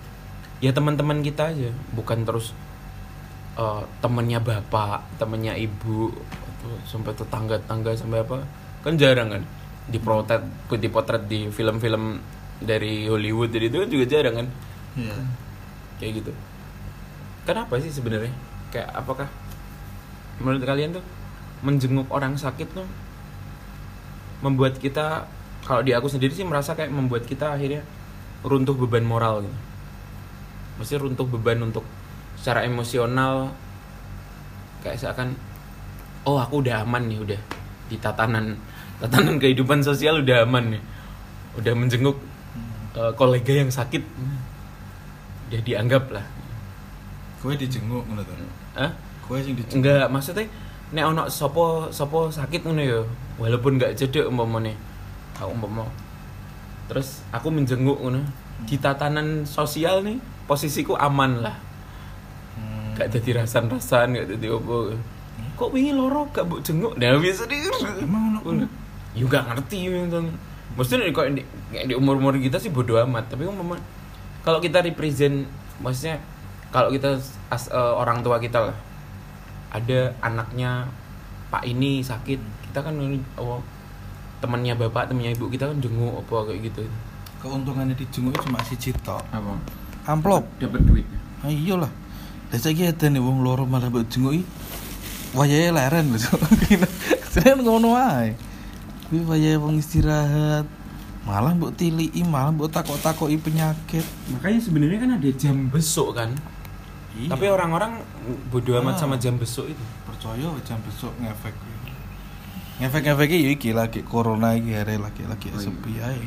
[0.59, 2.51] ya teman-teman kita aja, bukan terus
[3.55, 6.11] eh, temennya bapak, temennya ibu,
[6.85, 8.43] sampai tetangga-tangga sampai apa
[8.83, 9.43] kan jarang kan
[9.89, 10.43] dipotret
[10.79, 12.21] dipotret di film-film
[12.61, 14.49] dari Hollywood jadi itu kan juga jarang kan
[14.99, 15.15] Iya.
[16.03, 16.33] kayak gitu
[17.47, 18.35] kenapa sih sebenarnya
[18.75, 19.31] kayak apakah
[20.43, 21.05] menurut kalian tuh
[21.65, 22.87] menjenguk orang sakit tuh
[24.45, 25.27] membuat kita
[25.67, 27.83] kalau di aku sendiri sih merasa kayak membuat kita akhirnya
[28.47, 29.59] runtuh beban moral gitu
[30.79, 31.83] mesti runtuh beban untuk
[32.39, 33.51] secara emosional
[34.87, 35.35] kayak seakan
[36.23, 37.41] oh aku udah aman nih udah
[37.91, 38.55] di tatanan
[39.03, 40.83] tatanan kehidupan sosial udah aman nih
[41.59, 42.17] udah menjenguk
[42.95, 44.07] eh, kolega yang sakit
[45.51, 46.27] udah dianggap lah
[47.39, 48.35] Kowe dijenguk to.
[48.75, 48.91] Hah?
[49.23, 49.79] Kowe sing dijenguk.
[49.79, 50.47] enggak maksudnya
[50.89, 53.01] nek ono sopo sopo sakit ngono ya
[53.37, 54.73] walaupun enggak cedek umpamane
[55.37, 55.85] aku umpama.
[56.89, 58.25] Terus aku menjenguk ngono
[58.65, 61.57] di tatanan sosial nih posisiku aman lah.
[62.59, 62.99] Hmm.
[62.99, 64.99] gak jadi rasan-rasan gak jadi apa.
[65.55, 66.95] Kok wingi loro gak mbok jenguk?
[66.99, 67.59] Nah biasa deh
[68.03, 68.67] Emang ono.
[69.15, 70.21] ya gak ngerti gitu
[70.79, 71.43] maksudnya kok di,
[71.75, 73.75] di umur umur kita sih bodo amat tapi umpama
[74.47, 75.43] kalau kita represent
[75.83, 76.23] maksudnya
[76.71, 77.19] kalau kita
[77.51, 78.77] as, eh, orang tua kita lah
[79.69, 80.89] ada anaknya
[81.49, 82.95] pak ini sakit kita kan
[83.41, 83.61] oh,
[84.41, 86.85] temannya bapak temannya ibu kita kan jenguk apa kayak gitu
[87.39, 89.23] Keuntungannya dijenguk cuma siji tok.
[89.31, 89.55] apa
[90.11, 90.43] Amplop.
[90.59, 91.07] dapat duit
[91.39, 91.93] Ah iya lah.
[92.51, 94.43] Lah saiki ada nih wong loro malah mbok jenguki.
[95.39, 96.35] Wayahe leren lho.
[97.33, 98.35] Seneng ngono ae.
[99.07, 100.67] Kuwi wayahe wong istirahat.
[101.23, 104.03] Malah mbok tiliki, malah mbok takok-takoki penyakit.
[104.35, 106.35] makanya sebenarnya kan ada jam besok kan
[107.19, 107.29] Iya.
[107.29, 107.99] tapi orang-orang
[108.47, 109.01] bodo amat Ah.
[109.03, 111.55] sama jam besok itu percaya jam besok ngefek.
[112.79, 115.67] Ngefek-ngefek ya iki lagi corona iki hari lagi lagi Oh iya.
[115.67, 116.27] sepi ae.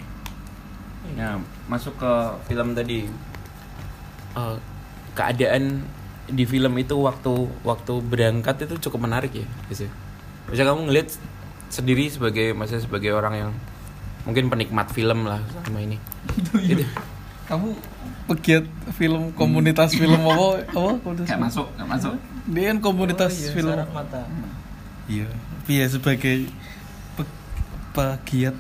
[1.15, 2.12] Nah, masuk ke
[2.45, 3.08] film tadi.
[4.32, 4.56] Eh,
[5.12, 5.88] keadaan
[6.27, 7.32] di film itu waktu
[7.63, 9.84] waktu berangkat itu cukup menarik ya, guys.
[9.84, 9.91] ya.
[10.47, 11.08] Bisa kamu ngeliat
[11.67, 13.51] sendiri sebagai masa sebagai orang yang
[14.23, 15.95] mungkin penikmat film lah sama ini.
[16.36, 16.84] Gitu.
[17.51, 17.75] Kamu
[18.25, 18.63] pegiat
[18.95, 20.63] film komunitas film apa?
[20.65, 20.91] Apa?
[20.97, 21.43] Komunitas gak film?
[21.43, 22.13] masuk gak masuk
[22.47, 23.75] Dia kan komunitas Oh iya, film.
[23.91, 24.21] mata.
[25.05, 25.27] Iya,
[25.67, 26.47] Iya sebagai
[27.13, 27.35] pe-
[27.91, 28.55] pegiat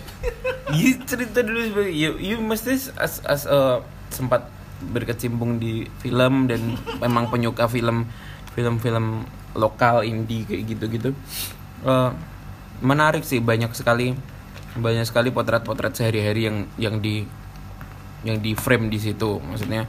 [0.76, 3.78] Iya cerita dulu sebagai ya, ya mesti as, as eh,
[4.10, 4.50] sempat
[4.84, 6.60] berkecimpung di film dan
[6.98, 8.10] memang penyuka film
[8.52, 9.22] film-film
[9.54, 11.14] lokal indie kayak gitu-gitu
[11.78, 12.10] Eh,
[12.82, 14.18] menarik sih banyak sekali
[14.74, 17.22] banyak sekali potret-potret sehari-hari yang yang di
[18.22, 19.42] yang di frame di situ.
[19.42, 19.84] Maksudnya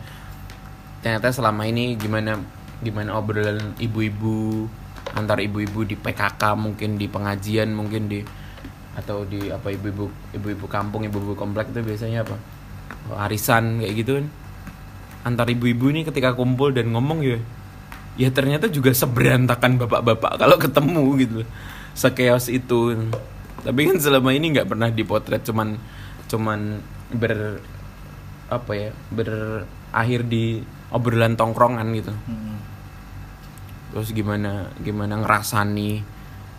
[1.00, 2.36] ternyata selama ini gimana
[2.82, 4.68] gimana obrolan ibu-ibu
[5.16, 8.20] antar ibu-ibu di PKK mungkin di pengajian mungkin di
[8.98, 12.36] atau di apa ibu-ibu ibu-ibu kampung ibu-ibu komplek itu biasanya apa?
[13.16, 14.28] Arisan kayak gitu kan.
[15.24, 17.38] Antar ibu-ibu ini ketika kumpul dan ngomong ya
[18.18, 21.40] ya ternyata juga seberantakan bapak-bapak kalau ketemu gitu
[21.94, 22.98] sekeos itu.
[23.62, 25.78] Tapi kan selama ini nggak pernah dipotret cuman
[26.28, 26.82] cuman
[27.14, 27.62] ber
[28.48, 32.14] apa ya berakhir di obrolan tongkrongan gitu.
[32.28, 32.56] Hmm.
[33.88, 36.04] terus gimana gimana ngerasani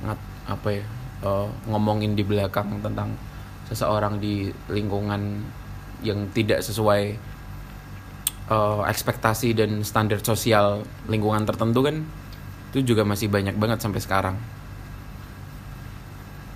[0.00, 0.84] ngat, apa ya
[1.24, 3.12] eh, ngomongin di belakang tentang
[3.68, 5.44] seseorang di lingkungan
[6.00, 7.02] yang tidak sesuai
[8.48, 12.00] eh, ekspektasi dan standar sosial lingkungan tertentu kan
[12.72, 14.36] itu juga masih banyak banget sampai sekarang.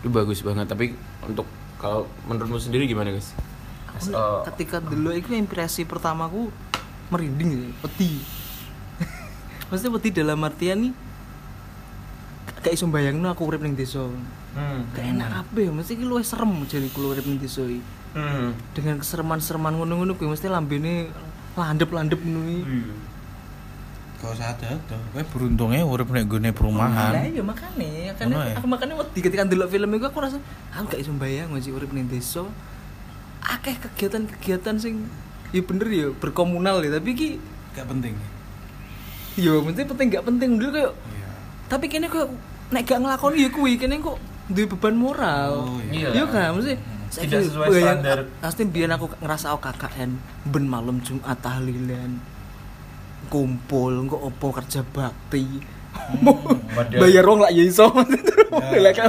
[0.05, 0.92] Itu bagus banget tapi
[1.25, 1.49] untuk
[1.81, 3.33] kalau menurutmu sendiri gimana guys
[4.05, 6.51] Eh, ketika dulu itu impresi pertamaku
[7.09, 8.19] merinding peti.
[9.69, 10.95] Maksudnya peti dalam artian nih
[12.62, 14.03] kayak iso bayangno aku urip ning desa.
[14.03, 17.83] hmm, Kayak enak kabeh, mesti ki luwih serem jadi kulo urip ning desa iki.
[18.15, 21.11] hmm, Dengan kesereman-sereman ngono-ngono kuwi mesti lambene
[21.55, 22.62] landep-landep ngono iki.
[22.62, 23.11] hmm.
[24.23, 24.95] Kok sadar to.
[25.11, 27.12] Kowe beruntungnya urip nek gone Lah perumahan.
[27.27, 28.55] iya makane, makane ya?
[28.55, 30.38] aku makane wedi ketika ndelok film iku aku rasa
[30.71, 32.47] aku gak iso bayang sih urip ning desa.
[33.42, 35.07] Akeh kegiatan-kegiatan sing
[35.50, 37.28] ya bener ya berkomunal ya, tapi ki
[37.72, 38.14] Gak penting.
[39.35, 41.31] ya penting penting gak penting dulu kayak Iya.
[41.66, 42.28] tapi kene kok
[42.68, 45.52] nek gak ngelakoni ya kuwi kene kok duwe beban moral.
[45.57, 46.12] Oh, iya.
[46.12, 46.76] Iya kan, mesti
[47.12, 48.18] Tidak sesuai standar.
[48.40, 50.11] Pasti biar aku ngerasa aku KKN
[50.46, 52.16] ben malam Jumat tahlilan
[53.28, 55.44] kumpul engko opo kerja bakti.
[56.72, 57.87] Padahal- Bayar wong lak ya iso.
[57.92, 58.05] Kan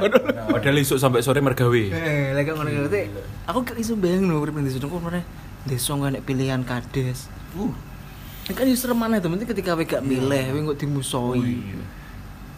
[0.04, 0.18] ngono.
[0.52, 1.84] Padahal esuk sampai sore mergawe.
[1.92, 3.12] Eh, lek ngono ngerti.
[3.48, 5.24] Aku gak iso bayang lho urip ning desa kok meneh
[5.68, 7.28] desa nek pilihan kades.
[7.56, 7.72] Uh.
[8.52, 11.40] Kan yo serem maneh to, penting ketika kowe gak milih, kowe kok dimusoi.
[11.40, 11.80] Oh, iya.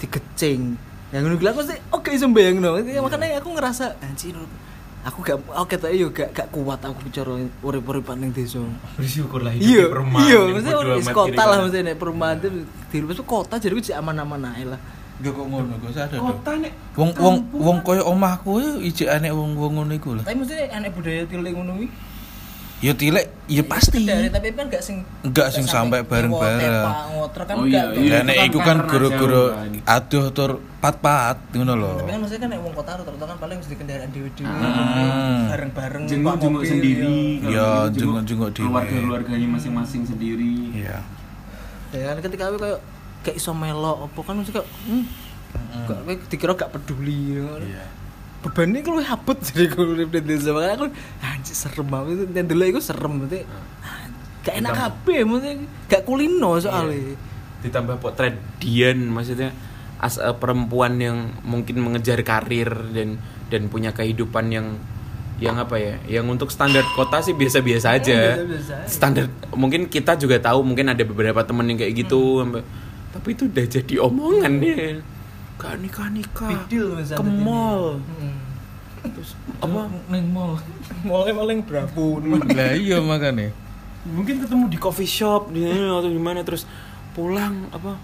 [0.02, 0.78] Digecing.
[1.14, 2.78] Ya ngono kuwi aku sih oke iso bayangno.
[2.82, 4.34] Makanya aku ngerasa anjir
[5.06, 8.58] aku gak oke tak yo gak gak kuat aku bicara urip-uripan ning desa.
[8.98, 10.26] Bersyukurlah hidup Iya, di perumahan.
[10.26, 12.50] iya, maksudnya urip kota lah nek perumahan itu
[12.90, 14.82] di luar kota jadi gue aman-aman ae lah.
[15.22, 16.26] Gak kok ngono, gak sadar to.
[16.26, 20.24] Kota nek Wong wong wong koyo omahku ya ijekane wong-wong ngono iku lah.
[20.26, 21.74] Tapi maksudnya anak budaya tilik ngono.
[22.86, 23.98] Ya tilek, ya pasti.
[23.98, 26.86] Kendari, tapi kan gak sing Enggak sing sampai bareng-bareng.
[27.34, 27.98] kan Oh iya, tuh.
[28.06, 29.98] Ya itu nek kan kan guru-guru jauh kan.
[29.98, 31.92] aduh tur pat-pat ngono lho.
[31.98, 34.54] Tapi kan maksudnya kan nek wong kota rata-rata kan paling mesti kendaraan dhewe-dhewe.
[34.54, 35.42] Hmm.
[35.50, 37.10] Bareng-bareng jenguk-jenguk sendiri.
[37.10, 37.42] iya.
[37.42, 38.68] Kalau Iya, jenguk-jenguk dhewe.
[38.70, 40.54] Keluarga-keluarganya masing-masing sendiri.
[40.78, 40.98] Iya.
[41.90, 42.80] Ya kan ketika kowe kayak
[43.24, 45.04] kayak iso melok apa kan mesti kayak hmm,
[45.88, 47.42] kowe dikira gak peduli.
[47.66, 47.86] Iya.
[48.46, 50.86] beban ini kalau habet jadi kalau di desa makanya aku
[51.56, 52.28] serem banget.
[52.36, 53.48] Dan dulu itu serem berarti
[54.44, 55.56] gak enak kabeh maksudnya.
[55.88, 57.16] Gak kulino soalnya.
[57.64, 59.56] Ditambah potret Dian maksudnya
[59.96, 64.76] as a perempuan yang mungkin mengejar karir dan dan punya kehidupan yang
[65.36, 68.40] yang apa ya yang untuk standar kota sih biasa-biasa aja.
[68.40, 68.88] biasa-biasa aja.
[68.88, 72.68] standar mungkin kita juga tahu mungkin ada beberapa temen yang kayak gitu sampai-
[73.12, 75.00] tapi itu udah jadi omongan deh
[75.56, 76.52] gak nikah nikah
[77.16, 78.04] ke mall.
[78.20, 78.45] Hmm.
[79.12, 79.90] Terus apa?
[80.10, 80.58] Neng mall.
[81.08, 82.02] Mallnya paling berapa
[82.54, 83.54] Lah iya makane.
[84.06, 86.70] mungkin ketemu di coffee shop di atau di mana terus
[87.18, 87.98] pulang apa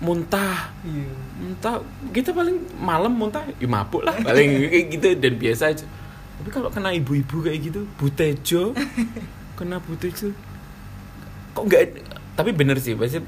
[0.00, 0.72] muntah.
[0.80, 1.12] Iya.
[1.40, 1.74] Muntah
[2.12, 4.16] kita paling malam muntah ya mabuk lah.
[4.28, 5.84] Paling kayak gitu dan biasa aja.
[6.40, 8.72] Tapi kalau kena ibu-ibu kayak gitu butejo.
[9.54, 10.32] Kena butejo.
[11.54, 11.82] Kok nggak
[12.34, 13.22] tapi bener sih pasti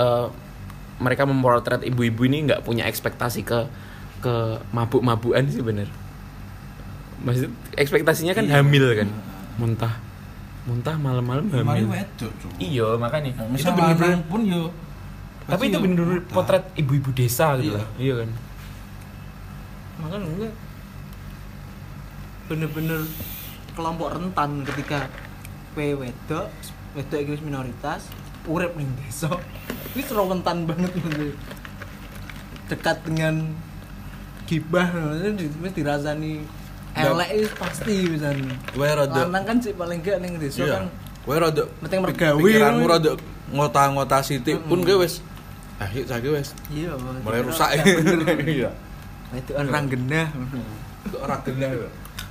[0.00, 0.26] eh,
[0.98, 3.68] mereka memotret ibu-ibu ini nggak punya ekspektasi ke
[4.18, 4.34] ke
[4.74, 5.86] mabuk-mabukan sih bener
[7.18, 8.84] maksud ekspektasinya kan hamil.
[8.94, 9.08] kan?
[9.58, 9.94] Muntah.
[10.64, 11.86] Muntah malam-malam hamil.
[12.60, 13.32] iya makanya.
[13.40, 14.70] Nah, itu lanang pun yo.
[15.48, 16.20] Tapi itu muntah.
[16.28, 17.80] potret ibu-ibu desa gitu Iya.
[17.80, 18.30] lah iya kan?
[19.98, 20.50] Makanya gue
[22.48, 23.00] bener-bener
[23.74, 25.08] kelompok rentan ketika
[25.72, 26.46] kowe wedok
[26.96, 28.08] wedok wis minoritas
[28.44, 29.28] urip ning desa.
[29.92, 31.32] Ini terlalu rentan banget maksudnya
[32.68, 33.34] dekat dengan
[34.44, 34.88] gibah
[35.32, 36.44] mesti dirasani
[36.96, 40.74] elek itu pasti misalnya Kowe rada lanang kan sih paling gak ning desa iya.
[40.80, 40.84] kan
[41.26, 43.12] Kowe rada penting mergawe pikiranmu rada
[43.52, 45.20] ngota-ngota sithik pun kowe wis
[45.78, 47.70] ah yuk saiki wis iya mulai rusak.
[48.48, 48.70] Iya.
[49.36, 50.26] itu orang genah
[51.08, 51.88] Kok ora genah yo.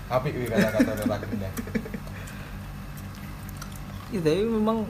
[0.08, 1.52] Apik kuwi kata-kata ora genah.
[4.08, 4.88] Ya, tapi memang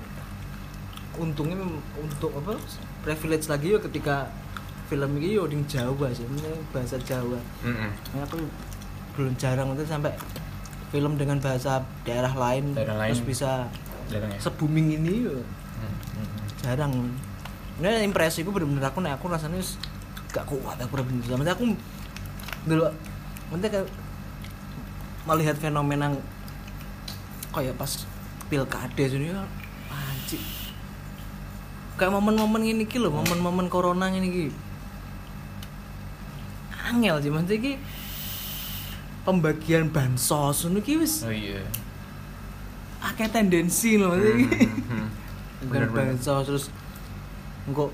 [1.18, 1.58] untungnya
[1.98, 2.54] untuk apa
[3.02, 4.30] privilege lagi ya ketika
[4.92, 7.42] film ini yo di Jawa sih, ini bahasa Jawa.
[7.66, 8.38] Nah, aku
[9.18, 10.14] belum jarang untuk sampai
[10.94, 13.12] film dengan bahasa daerah lain, Daerah lain.
[13.12, 13.66] terus bisa
[14.08, 14.40] jarang ya?
[14.40, 15.36] se-booming ini yo.
[16.64, 16.94] Jarang.
[17.78, 19.60] Ini impresiku bener-bener aku nih aku rasanya
[20.32, 21.26] gak kuat aku bener.
[21.28, 21.64] Bener aku
[22.68, 22.86] dulu
[23.52, 23.88] nanti kayak
[25.28, 26.12] melihat fenomena
[27.52, 28.06] kayak pas
[28.48, 29.44] pilkades ini ya
[29.92, 30.40] anjir
[31.96, 34.46] kayak momen-momen ini ki lho momen-momen corona ini ki.
[36.88, 37.74] Angel sih maksudnya ki
[39.28, 40.64] pembagian bansos.
[40.66, 41.60] Ini ki wis oh iya.
[42.98, 44.48] akeh tendensi loh maksudnya ki
[44.88, 45.08] Hmm.
[45.60, 46.16] bukan Bener-bener.
[46.16, 46.66] bansos terus
[47.66, 47.92] engko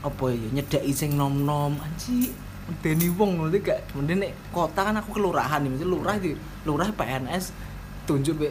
[0.00, 1.76] apa ya nyedaki sing nom-nom.
[1.76, 2.32] Anji
[2.64, 6.32] medeni wong nanti gak mending nek kota kan aku kelurahan nih mesti lurah di
[6.64, 7.52] lurah PNS
[8.04, 8.50] tunjuk be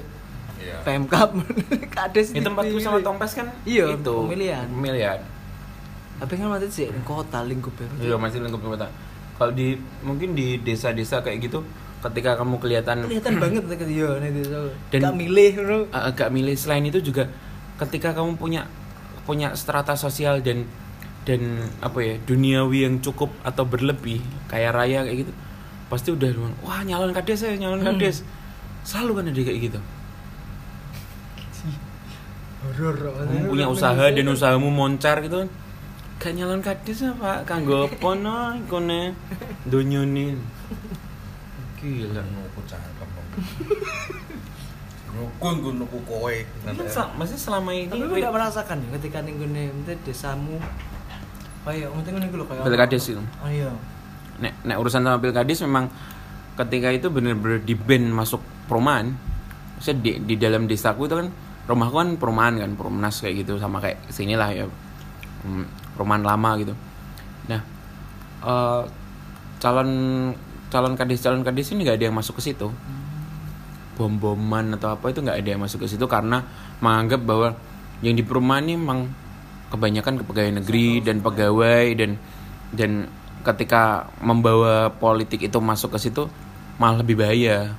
[0.58, 0.82] Iya.
[0.82, 1.38] Pemkap.
[1.96, 4.10] Kades Itu tempatku sama Tompes kan Iya, itu.
[4.26, 4.66] pemilihan.
[4.68, 5.22] pemilihan.
[6.18, 8.90] Tapi kan masih sih di kota lingkup ya iya masih lingkup kota.
[9.38, 11.62] Kalau di mungkin di desa-desa kayak gitu
[11.98, 14.60] ketika kamu kelihatan kelihatan banget iya nek desa
[14.94, 16.54] Dan- gak milih uh, agak milih.
[16.54, 17.26] Selain itu juga
[17.82, 18.70] ketika kamu punya
[19.26, 20.64] punya strata sosial dan
[21.28, 21.42] dan
[21.84, 25.34] apa ya duniawi yang cukup atau berlebih kayak raya kayak gitu
[25.88, 26.30] pasti udah
[26.64, 27.96] wah nyalon kades ya nyalon Hmm.
[27.96, 28.24] kades.
[28.88, 29.80] Selalu kan ada kayak gitu.
[32.68, 35.50] Kamu punya usaha dan usahamu moncar gitu kan
[36.18, 39.14] gak nyalon kadis apa kanggo apa no ikone?
[39.70, 40.34] Donyone
[41.78, 43.10] gila Nuku cangkem.
[45.08, 46.36] Rukun ku nuku kowe.
[46.86, 50.60] Sel- maksudnya selama ini Tapi gue gak merasakan ya ketika ning gone mesti desamu
[51.64, 53.24] kayak mesti ngene iku lho kayak Pilkades itu.
[53.42, 53.72] Oh iya.
[54.38, 55.90] nek nek urusan sama pilkades memang
[56.54, 58.38] ketika itu bener-bener di band masuk
[58.70, 59.18] perumahan
[59.74, 61.28] maksudnya di, di dalam desaku itu kan
[61.66, 64.66] rumahku kan perumahan kan perumnas kayak gitu sama kayak sinilah ya
[65.42, 65.66] hmm,
[65.98, 66.74] perumahan lama gitu
[67.50, 67.62] nah
[68.46, 68.82] eh,
[69.58, 69.90] calon
[70.68, 72.68] calon kadis calon kadis ini nggak ada yang masuk ke situ.
[73.98, 76.46] Bom boman atau apa itu nggak ada yang masuk ke situ karena
[76.84, 77.58] menganggap bahwa
[78.06, 79.10] yang di perumahan ini memang
[79.74, 82.12] kebanyakan ke pegawai negeri dan pegawai dan
[82.72, 82.92] dan
[83.42, 86.28] ketika membawa politik itu masuk ke situ
[86.78, 87.74] malah lebih bahaya.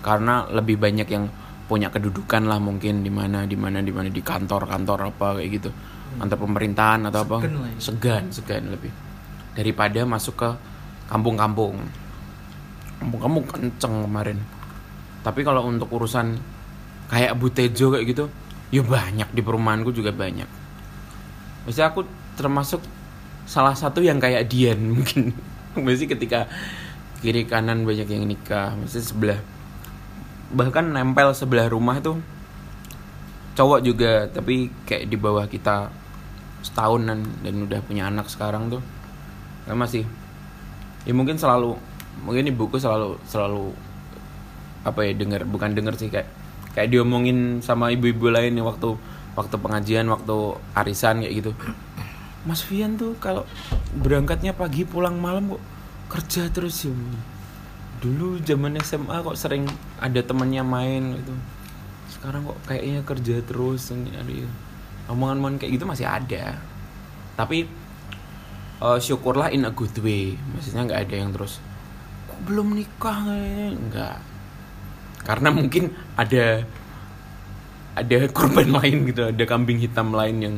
[0.00, 1.28] Karena lebih banyak yang
[1.68, 5.70] punya kedudukan lah mungkin di mana di mana di mana di kantor-kantor apa kayak gitu.
[6.18, 7.36] Antar pemerintahan atau apa.
[7.44, 7.78] Segan lah ya.
[7.78, 8.92] segan segan lebih.
[9.54, 10.50] Daripada masuk ke
[11.10, 11.74] kampung-kampung
[13.00, 14.38] kampung-kampung kenceng kemarin.
[15.24, 16.36] Tapi kalau untuk urusan
[17.08, 18.24] kayak Butejo kayak gitu
[18.70, 20.46] ya banyak di perumahanku juga banyak.
[21.66, 22.06] Maksudnya aku
[22.38, 22.80] termasuk
[23.48, 25.34] salah satu yang kayak Dian mungkin.
[25.74, 26.46] Mesti ketika
[27.22, 29.40] kiri kanan banyak yang nikah Mesti sebelah.
[30.50, 32.18] Bahkan nempel sebelah rumah tuh
[33.54, 35.90] Cowok juga tapi kayak di bawah kita
[36.62, 38.82] setahunan dan udah punya anak sekarang tuh.
[39.68, 40.06] Masih.
[41.04, 41.76] Ya mungkin selalu
[42.24, 43.72] mungkin ibuku selalu selalu
[44.80, 46.28] apa ya dengar bukan dengar sih kayak
[46.72, 48.96] kayak diomongin sama ibu-ibu lain waktu
[49.34, 50.36] waktu pengajian waktu
[50.76, 51.52] arisan kayak gitu.
[52.48, 53.44] Mas Fian tuh kalau
[54.00, 55.62] berangkatnya pagi pulang malam kok
[56.10, 56.92] kerja terus ya
[58.00, 59.68] dulu zaman SMA kok sering
[60.00, 61.34] ada temennya main gitu.
[62.08, 64.50] Sekarang kok kayaknya kerja terus ini ada ya.
[65.10, 66.56] omongan-omongan kayak gitu masih ada.
[67.36, 67.68] Tapi
[68.80, 70.40] eh, syukurlah in a good way.
[70.56, 71.60] Maksudnya nggak ada yang terus
[72.46, 74.18] belum nikah eh?" nggak
[75.24, 76.64] karena mungkin ada
[77.94, 80.56] ada korban lain gitu ada kambing hitam lain yang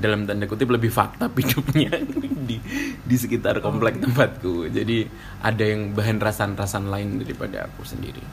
[0.00, 1.92] dalam tanda kutip lebih fakta hidupnya
[2.48, 2.56] di
[3.04, 4.72] di sekitar komplek tempatku.
[4.72, 5.04] Jadi
[5.44, 8.24] ada yang bahan rasan-rasan lain daripada aku sendiri.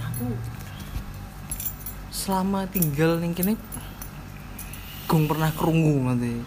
[0.00, 0.32] Aku
[2.10, 3.54] selama tinggal ning kene
[5.04, 6.40] gong pernah krungu nanti.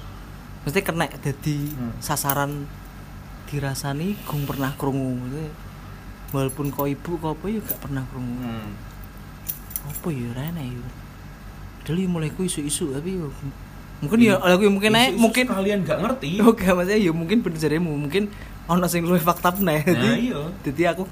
[0.65, 1.57] Mesti kena jadi
[2.01, 2.65] sasaran
[3.53, 5.13] dirasani gong pernah krungu.
[5.21, 5.45] Mesti
[6.33, 8.41] walaupun kau ibu kau apa ya gak pernah krungu.
[9.85, 10.89] Apa ya rene ya.
[11.85, 13.29] Dulu mulai ku isu-isu tapi yo
[14.01, 18.27] mungkin ya aku mungkin naik mungkin kalian nggak ngerti Oke, maksudnya ya mungkin bener mungkin
[18.67, 19.53] ono sing luwih fakta.
[19.61, 19.77] Nah,
[20.17, 20.49] iya.
[20.65, 21.03] Jadi aku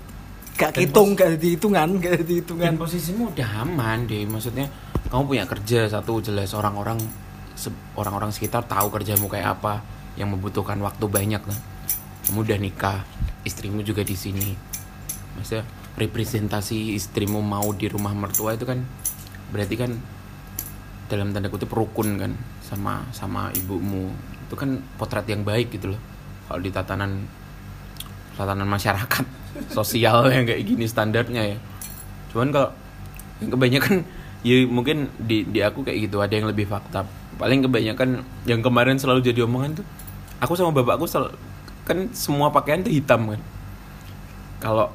[0.57, 2.71] gak hitung, gak dihitungan, gak dan dihitungan.
[2.77, 4.69] posisimu udah aman deh maksudnya
[5.09, 7.01] kamu punya kerja satu jelas orang-orang
[7.97, 9.81] orang-orang sekitar tahu kerjamu kayak apa
[10.15, 11.59] yang membutuhkan waktu banyak lah
[12.31, 13.03] kamu udah nikah
[13.43, 14.55] istrimu juga di sini.
[15.35, 15.67] Maksudnya
[15.99, 18.79] representasi istrimu mau di rumah mertua itu kan
[19.51, 19.91] berarti kan
[21.11, 22.31] dalam tanda kutip rukun kan
[22.63, 24.15] sama sama ibumu.
[24.47, 25.99] Itu kan potret yang baik gitu loh
[26.47, 27.27] kalau di tatanan
[28.39, 29.27] tatanan masyarakat.
[29.75, 31.57] Sosial yang kayak gini standarnya ya.
[32.31, 32.71] Cuman kalau
[33.43, 34.07] yang kebanyakan
[34.47, 37.03] ya mungkin di di aku kayak gitu ada yang lebih fakta.
[37.35, 39.87] Paling kebanyakan yang kemarin selalu jadi omongan tuh
[40.39, 41.50] aku sama bapakku sel-
[41.91, 43.41] kan semua pakaian tuh hitam kan.
[44.63, 44.87] Kalau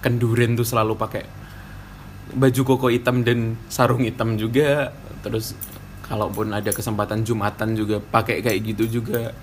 [0.00, 1.24] kenduren tuh selalu pakai
[2.32, 4.96] baju koko hitam dan sarung hitam juga.
[5.20, 5.52] Terus
[6.08, 9.36] kalaupun ada kesempatan jumatan juga pakai kayak gitu juga.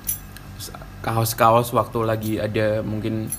[1.05, 3.29] Kaos-kaos waktu lagi ada mungkin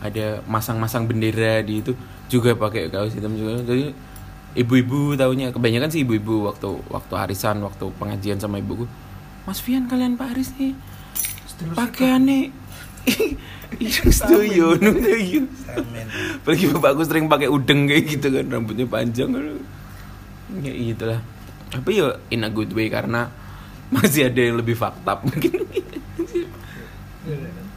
[0.00, 1.92] ada masang-masang bendera di itu
[2.32, 3.60] juga pakai kaos hitam juga.
[3.60, 3.92] Jadi
[4.56, 8.82] ibu-ibu tahunya kebanyakan sih ibu-ibu waktu waktu arisan waktu pengajian sama ibuku
[9.46, 10.74] Mas Fian kalian Pak Aris nih
[13.06, 13.48] pakaiannya
[13.80, 15.40] Iya setuju, setuju.
[16.42, 19.30] Apalagi bapakku sering pakai udeng kayak gitu kan, rambutnya panjang.
[19.30, 19.62] aduh.
[20.60, 21.20] Ya gitulah.
[21.70, 23.30] Tapi ya in a good way karena
[23.94, 25.64] masih ada yang lebih fakta mungkin.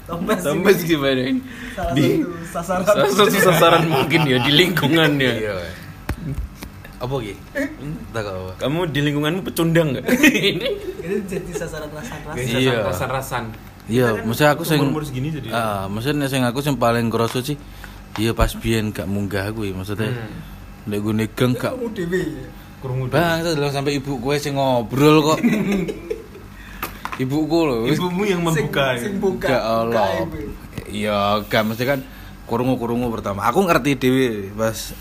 [0.10, 1.42] Tambah gimana ini?
[1.72, 2.08] salah Di
[2.52, 2.84] sasaran.
[2.84, 5.32] salah satu sasaran mungkin ya di lingkungannya.
[5.40, 5.56] Iya.
[7.00, 7.16] Apa?
[8.12, 8.52] Tak apa.
[8.60, 10.06] Kamu di lingkunganmu pecundang nggak?
[10.26, 10.70] Ini
[11.30, 12.60] jadi sasaran rasan-rasan.
[12.60, 12.84] Iya.
[12.90, 13.46] rasan-rasan.
[13.92, 15.52] Iya, maksudnya aku sing umur segini jadi.
[15.52, 17.60] Ah, maksudnya sing aku sing paling kroso sih
[18.22, 20.14] iya pas biyen gak munggah kuwi maksudnya.
[20.14, 20.88] Hmm.
[20.88, 22.24] Nek gue gang gak Kamu dewe.
[22.84, 23.40] Kurungu Bang,
[23.72, 25.40] sampai ibu gue sing ngobrol kok.
[27.24, 27.82] Ibuku loh.
[27.86, 28.98] Ibumu yang membuka.
[28.98, 29.22] Sing ya?
[29.22, 29.48] buka.
[29.48, 30.08] Gak Allah.
[30.90, 31.18] Iya,
[31.48, 32.00] gak mesti kan
[32.50, 33.48] kurungu-kurungu pertama.
[33.48, 34.92] Aku ngerti dewi pas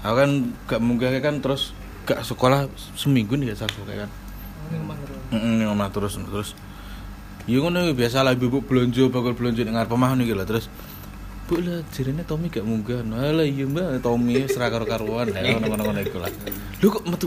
[0.00, 0.30] aku kan
[0.68, 1.76] gak munggah kan terus
[2.08, 4.10] gak sekolah seminggu nih gak salah kayak kan
[5.30, 6.52] Heeh, ning omah terus terus.
[7.50, 10.70] Ya ngono ya, biasa lah ibu belanja bakal belanja ning ngarep omah niku lah terus.
[11.50, 13.02] Bu lah jarene Tommy gak munggah.
[13.02, 16.30] Alah iya Mbak Tommy wis ra karo-karuan ya ngono-ngono iku lah.
[16.78, 17.26] Lho kok metu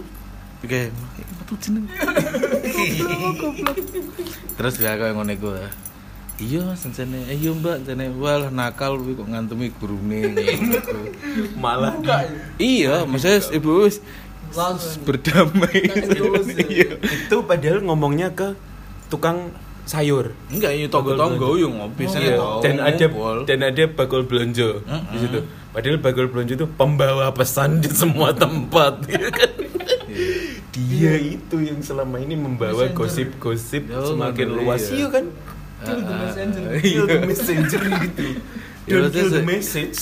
[0.64, 0.96] Oke,
[1.44, 1.84] metu jeneng.
[3.44, 3.76] Goblok.
[4.56, 5.52] Terus ya kaya ngono iku.
[5.52, 5.68] lah.
[6.40, 7.28] Iya, sencene.
[7.28, 8.16] Eh iya Mbak, sencene.
[8.16, 10.40] Walah nakal kuwi kok ngantemi gurune.
[11.60, 12.00] Malah
[12.64, 14.00] Iya, maksudnya ibu wis
[15.04, 15.84] berdamai.
[16.72, 16.96] Iya.
[16.96, 18.56] itu padahal ngomongnya ke
[19.12, 19.52] tukang
[19.84, 20.32] sayur.
[20.48, 23.38] Enggak, ini tonggo-tonggo yo ngopi sana Iya, dan ada ngumpul.
[23.44, 24.80] dan ada bakul belanja
[25.12, 25.40] di situ.
[25.70, 29.52] Padahal bakul belanja itu pembawa pesan di semua tempat, ya kan?
[30.74, 34.96] Dia itu yang selama ini membawa gosip-gosip Oh, semakin luas, iya.
[34.96, 35.26] iya kan?
[35.84, 36.64] Kill the messenger.
[36.80, 38.28] Kill the messenger gitu.
[38.84, 39.98] Don't kill terus- the message.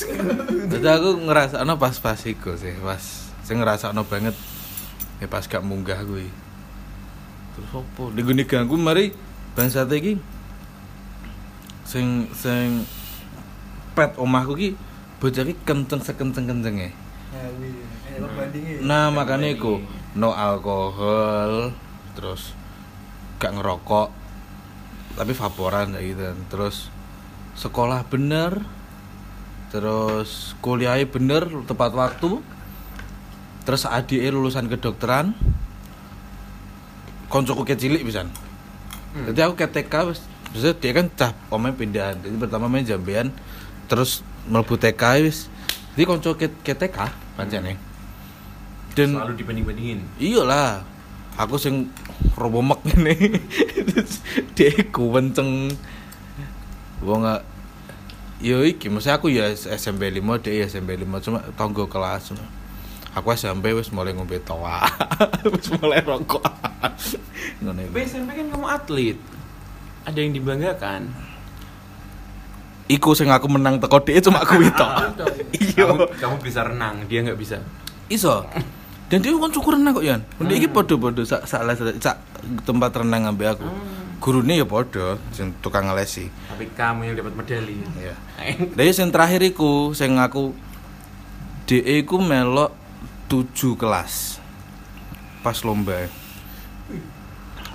[0.68, 3.02] Jadi aku ngerasa pas pas iku sih, pas
[3.42, 4.34] saya ngerasa banget
[5.18, 6.30] ya pas gak munggah gue.
[7.52, 8.10] Terus opo?
[8.10, 9.12] Diguni ganggu mari
[9.52, 10.16] bangsa iki
[11.84, 12.88] sing sing
[13.92, 14.70] pet omahku ki
[15.20, 16.96] bocah ki kenceng sekenceng kencenge.
[18.80, 19.84] Nah makanya iku
[20.16, 21.76] no alkohol
[22.16, 22.56] terus
[23.40, 24.08] gak ngerokok
[25.20, 26.24] tapi vaporan kayak gitu.
[26.48, 26.88] Terus
[27.60, 28.64] sekolah bener
[29.72, 32.40] terus kuliahnya bener tepat waktu
[33.68, 35.36] terus adiknya lulusan kedokteran.
[37.28, 38.32] Koncoku kecilik pisan
[39.12, 39.94] jadi aku KTK
[40.52, 42.16] bisa dia kan cah omnya pindahan.
[42.20, 43.32] Jadi pertama main jambean
[43.92, 45.52] terus mlebu TK wis.
[45.96, 46.98] Jadi konco ke KTK
[47.36, 47.92] pancene
[48.96, 50.00] dan Selalu dibanding-bandingin.
[50.20, 50.84] iyalah
[51.40, 51.88] aku sing
[52.36, 53.40] robomek ini
[53.88, 54.20] Terus
[54.56, 55.72] dia ku kenceng
[57.02, 57.42] wong gak
[58.42, 62.34] yo iki maksudnya aku ya SMP 5 dia ya SMP 5 cuma tonggo kelas
[63.12, 64.84] aku SMP wis mulai ngombe toa
[65.54, 66.44] wis mulai rokok
[67.62, 67.92] ngono iku.
[67.92, 69.18] Tapi SMP kan kamu atlet.
[70.02, 71.02] Ada yang dibanggakan.
[72.90, 74.88] iku sing aku menang teko dhek cuma aku itu
[75.64, 75.88] iya
[76.20, 77.64] Kamu, bisa renang, dia nggak bisa.
[78.12, 78.44] iso
[79.08, 81.64] dan dia kan cukup renang kok Yan Ndek iki podo-podo sak sak
[82.04, 82.20] sak
[82.68, 83.64] tempat renang ambek aku
[84.20, 87.80] gurune ya podo sing tukang ngelesi Tapi kamu yang dapat medali.
[87.96, 88.16] Iya.
[88.76, 90.52] Dari sing terakhir iku sing aku
[91.64, 92.76] DE iku melok
[93.32, 94.44] 7 kelas.
[95.40, 96.12] Pas lomba.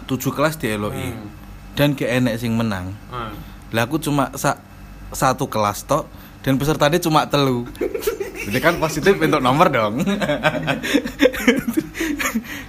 [0.05, 1.17] 7 kelas dieloki.
[1.17, 1.33] Hmm.
[1.73, 2.93] Dan gak enek sing menang.
[3.09, 3.33] Hmm.
[3.73, 4.61] Lah aku cuma sa
[5.09, 6.05] satu kelas tok
[6.45, 7.65] dan pesertanya cuma telu.
[8.47, 10.05] Jadi kan positif untuk nomor dong.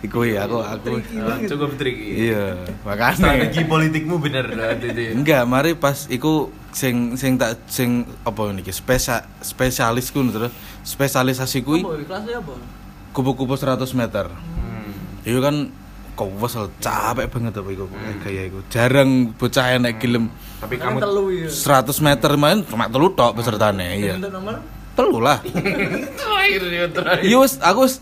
[0.07, 2.31] iku ya aku aku Oh, cukup tricky.
[2.31, 2.55] iya
[2.87, 5.11] makanya Strategi politikmu bener ya?
[5.11, 10.53] Enggak, mari pas iku sing sing tak sing apa niki spesial spesialisku terus
[10.85, 12.53] spesialisasi kuwi Apa kelasnya apa?
[13.17, 14.29] Kupu-kupu 100 meter.
[14.29, 15.25] Hmm.
[15.25, 15.73] Itu kan
[16.13, 17.89] kok wesel capek banget apa iku
[18.21, 18.61] gaya iku.
[18.69, 20.29] Jarang bocah enek gelem
[20.61, 21.49] Tapi kamu telu ya.
[21.49, 24.17] 100 meter main cuma telu tok pesertane iya.
[24.93, 25.41] Telu lah.
[26.93, 27.21] terakhir.
[27.21, 28.01] Iya wis aku wis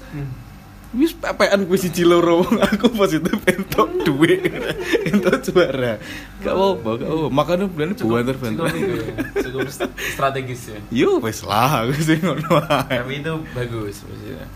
[0.95, 4.47] wis pepean kuwi siji loro aku positif entuk duit
[5.11, 5.99] entuk juara
[6.39, 9.07] gak apa-apa gak apa makanya bulan buanter itu ya.
[9.43, 10.80] Cukup st- strategis ya.
[10.95, 14.47] yo wis lah aku sih ngono Tapi itu bagus maksudnya.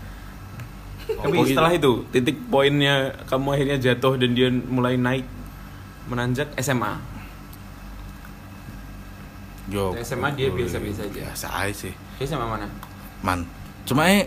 [1.16, 1.48] Oh, Tapi gitu.
[1.50, 2.94] setelah itu titik poinnya
[3.26, 5.26] kamu akhirnya jatuh dan dia mulai naik
[6.06, 6.96] menanjak SMA.
[9.70, 11.20] Yo, SMA dia biasa-biasa aja.
[11.30, 11.94] Biasa aja sih.
[12.18, 12.66] Dia SMA mana?
[13.22, 13.46] Man.
[13.86, 14.26] Cuma eh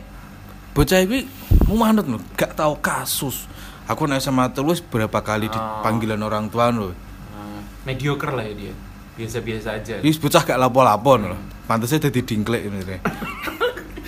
[0.71, 1.27] bocah iki
[1.67, 3.51] mau manut lho, gak tahu kasus.
[3.83, 5.53] Aku nek SMA terus berapa kali Oh.
[5.53, 6.95] dipanggilan orang tua lho.
[7.33, 8.73] Uh, mediocre lah ya dia.
[9.13, 9.95] Biasa-biasa aja.
[9.99, 11.35] Wis bocah gak lapo-lapo lho.
[11.67, 12.79] Pantasnya dadi dingklek ini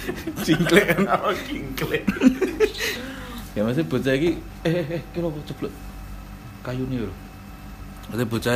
[0.05, 0.15] deh.
[0.45, 1.01] dingklek kan.
[1.25, 2.03] Oh, kingklek.
[3.55, 4.37] Ya masih bocah iki
[4.67, 5.73] eh eh eh kira apa ceblok
[6.61, 7.13] kayu nih lho.
[8.11, 8.55] Maksudnya bocah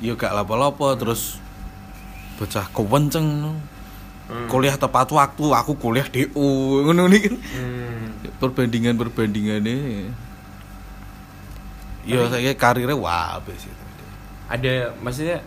[0.00, 1.36] yo gak lapo-lapo terus
[2.40, 3.58] bocah kewenceng.
[4.30, 4.46] Hmm.
[4.46, 8.14] kuliah tepat waktu aku kuliah DU ngono nih kan Hmm.
[8.38, 10.06] perbandingan perbandingannya
[12.06, 13.84] yo saya karirnya wah abis itu
[14.46, 15.42] Ada maksudnya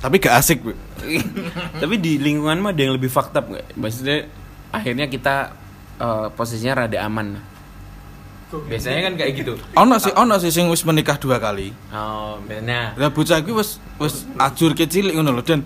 [0.00, 0.72] tapi gak asik Bu.
[1.80, 3.76] tapi di lingkungan mah ada yang lebih fucked up nggak?
[3.76, 4.28] Maksudnya
[4.72, 5.52] akhirnya kita
[6.00, 7.36] eh, posisinya rada aman.
[8.50, 9.54] Biasanya kan kayak gitu.
[9.78, 12.34] ono sih ono sih sing wis menikah dua kali Oh,
[12.66, 12.98] nah.
[12.98, 15.62] lah bocah iki wis wis ajur kecilik ngono lho dan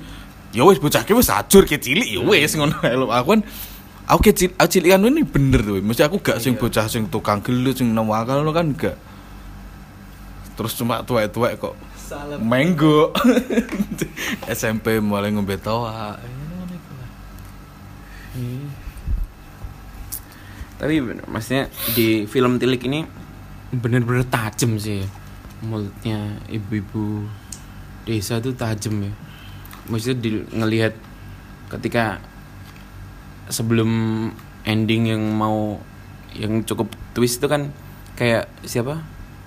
[0.53, 3.43] ya wis bocah iki wis ajur kecilik ya wis ngono lho aku kan
[4.05, 7.72] aku kecil aku cilikan ini bener tuh mesti aku gak sing bocah sing tukang gelut
[7.72, 9.01] sing nemu akal ngono kan gak
[10.61, 11.72] terus cuma tuwek-tuwek kok
[12.41, 13.13] Menggo.
[14.51, 16.19] SMP mulai ngombe toa.
[20.75, 23.07] tapi bener- maksudnya di film Tilik ini
[23.73, 25.01] bener-bener tajam sih.
[25.65, 27.25] Mulutnya ibu-ibu
[28.05, 29.13] desa tuh tajam ya.
[29.89, 30.93] Maksudnya di, ngelihat
[31.73, 32.21] ketika
[33.49, 34.29] sebelum
[34.69, 35.81] ending yang mau
[36.35, 37.71] yang cukup twist itu kan
[38.19, 39.01] kayak siapa?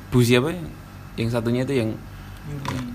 [0.09, 0.55] Bu siapa?
[0.55, 0.69] Yang,
[1.19, 1.89] yang satunya itu yang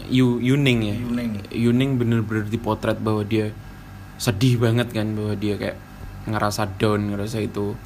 [0.09, 0.97] Yu Yuning ya?
[0.97, 1.33] Yuning.
[1.53, 3.53] Yuning bener-bener dipotret bahwa dia
[4.17, 5.77] sedih banget kan bahwa dia kayak
[6.29, 7.77] ngerasa down ngerasa itu.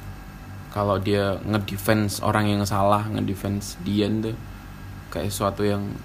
[0.71, 4.35] Kalau dia ngedefense orang yang salah ngedefense Dian tuh
[5.09, 5.95] kayak sesuatu yang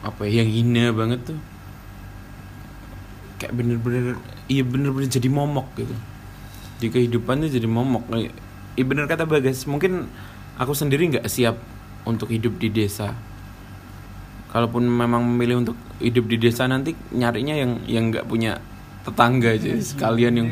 [0.00, 1.40] apa ya yang hina banget tuh.
[3.42, 4.16] Kayak bener-bener
[4.46, 5.94] iya bener-bener jadi momok gitu.
[6.80, 8.06] Di kehidupan tuh jadi momok.
[8.74, 10.08] Iya bener kata Bagas mungkin
[10.56, 11.58] aku sendiri nggak siap
[12.08, 13.12] untuk hidup di desa
[14.50, 18.58] kalaupun memang memilih untuk hidup di desa nanti nyarinya yang yang nggak punya
[19.06, 20.48] tetangga aja sekalian yang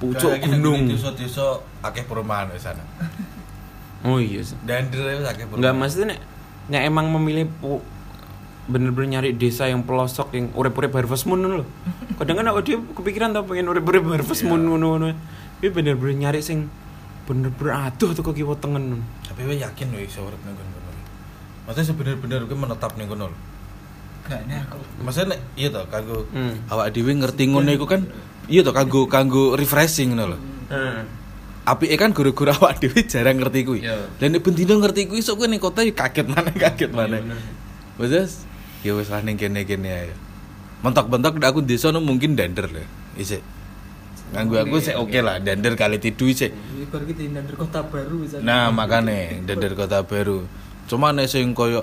[0.00, 0.88] pucuk gunung.
[0.90, 2.82] Desa-desa akeh perumahan di sana.
[4.04, 4.42] oh iya.
[4.64, 6.20] Dan akeh nggak maksudnya nek,
[6.72, 7.84] nek emang memilih pu-
[8.66, 11.66] bener-bener nyari desa yang pelosok yang urip-urip harvest moon ngono lho.
[12.18, 15.06] Kadang kan aku dia kepikiran tau pengen urip-urip harvest moon ngono ngono
[15.56, 16.68] tapi bener-bener nyari sing
[17.24, 20.75] bener-bener aduh tuh kok kiwa tengen Tapi gue yakin lo iso urip ning kono.
[21.66, 23.26] Maksudnya sebener-bener gue menetap ning kono.
[23.30, 23.38] lho.
[24.26, 26.58] Kayaknya aku Maksudnya iya toh kanggo Hmm.
[26.66, 28.06] awak dhewe ngerti ngono iku kan
[28.50, 30.38] iya toh kanggo kanggo refreshing ngono lho.
[31.66, 33.82] Apike kan guru-guru awak dhewe jarang ngerti kuwi.
[33.82, 34.06] Iya.
[34.22, 37.18] Dan bendino ngerti kuwi sok kowe ning kota ya kaget mana kaget mana.
[37.98, 38.46] Wes
[38.86, 40.10] ya wis lah ning kene-kene ae.
[40.82, 42.82] Mentok-mentok aku desa no mungkin dander lho.
[43.18, 43.42] Isik.
[44.34, 46.50] Nganggo aku sih oke lah, dander kali tidu sih.
[46.90, 50.42] baru kita dari kota baru Nah, makane dander kota baru.
[50.86, 51.82] Cuma nek sing koyo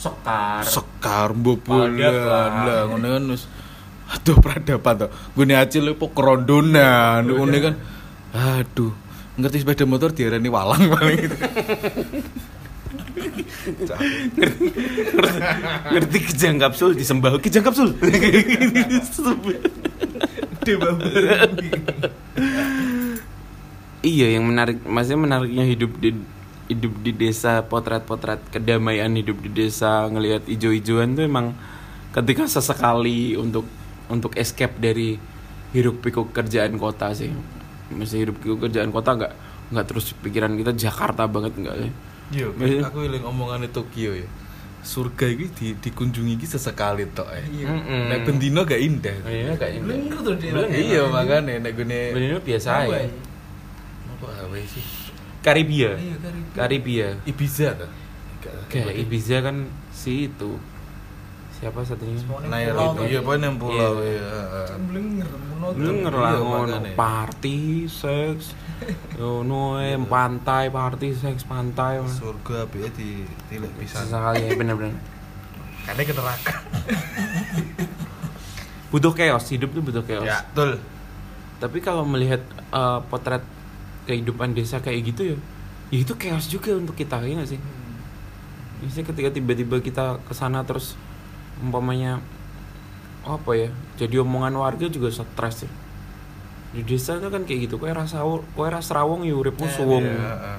[0.00, 2.88] sekar sekar Padat lah.
[2.88, 3.44] ngono kan wis
[4.10, 5.06] aduh peradaban to.
[5.38, 7.74] Gune acil po kerondonan ngono kan.
[8.30, 8.94] Aduh,
[9.38, 11.36] ngerti sepeda motor diarani walang paling gitu.
[15.92, 17.92] ngerti kejang kapsul disembah kejang kapsul
[24.00, 26.16] iya yang menarik maksudnya menariknya hidup di
[26.70, 31.52] hidup di desa potret-potret kedamaian hidup di desa ngelihat ijo-ijoan tuh emang
[32.10, 33.66] ketika sesekali untuk
[34.06, 35.18] untuk escape dari
[35.70, 37.30] hiruk pikuk kerjaan kota sih
[37.90, 39.32] masih hidup pikuk kerjaan kota nggak
[39.70, 41.92] nggak terus pikiran kita Jakarta banget nggak sih
[42.30, 42.86] Iya, Iya.
[42.86, 44.22] aku eling omongane Tokyo ya.
[44.86, 47.42] Surga iki di, dikunjungi iki sesekali tok ya.
[47.42, 48.06] Mm-mm.
[48.06, 49.18] Nek bendino gak indah.
[49.26, 50.54] iya kayaknya Bener tuh dia.
[50.70, 53.02] Iya, makane nek gune Bener biasa Apa ya.
[53.02, 53.10] ya?
[54.14, 54.84] apa awe sih?
[55.40, 55.96] Karibia.
[55.96, 56.54] Iya, Karibia.
[56.54, 57.08] Karibia.
[57.24, 57.88] Ibiza ta?
[58.68, 59.56] Kayak Ibiza kan
[59.90, 60.60] si itu.
[61.52, 62.16] Siapa satunya?
[62.48, 63.02] Nair Pulau itu.
[63.04, 64.16] Iya, pokoknya yang pulau Iya.
[64.16, 64.28] ya.
[64.32, 64.66] heeh.
[64.66, 65.76] Kan blenger monoton.
[65.76, 66.76] Blenger Iya, lah ngono.
[66.96, 68.44] Party, seks.
[69.20, 69.76] Ngono
[70.08, 72.00] pantai, party, seks, pantai.
[72.08, 74.08] Surga apike di tilik pisan.
[74.08, 74.96] Sesekali ya bener-bener.
[75.84, 76.54] Karena ke neraka.
[78.88, 80.24] Butuh chaos, hidup tuh butuh chaos.
[80.24, 80.80] Ya, betul.
[81.60, 82.40] Tapi kalau melihat
[82.72, 83.44] eh, potret
[84.08, 85.36] kehidupan desa kayak gitu ya,
[85.92, 87.60] ya itu chaos juga untuk kita ya nggak sih?
[88.80, 90.96] Misalnya ketika tiba-tiba kita ke sana terus
[91.60, 92.24] umpamanya
[93.26, 93.68] apa ya?
[94.00, 95.70] Jadi omongan warga juga stres ya.
[96.70, 100.06] Di desa itu kan kayak gitu, kowe rasa kowe rasa rawong ya uripmu suwung.
[100.06, 100.58] Iya, heeh.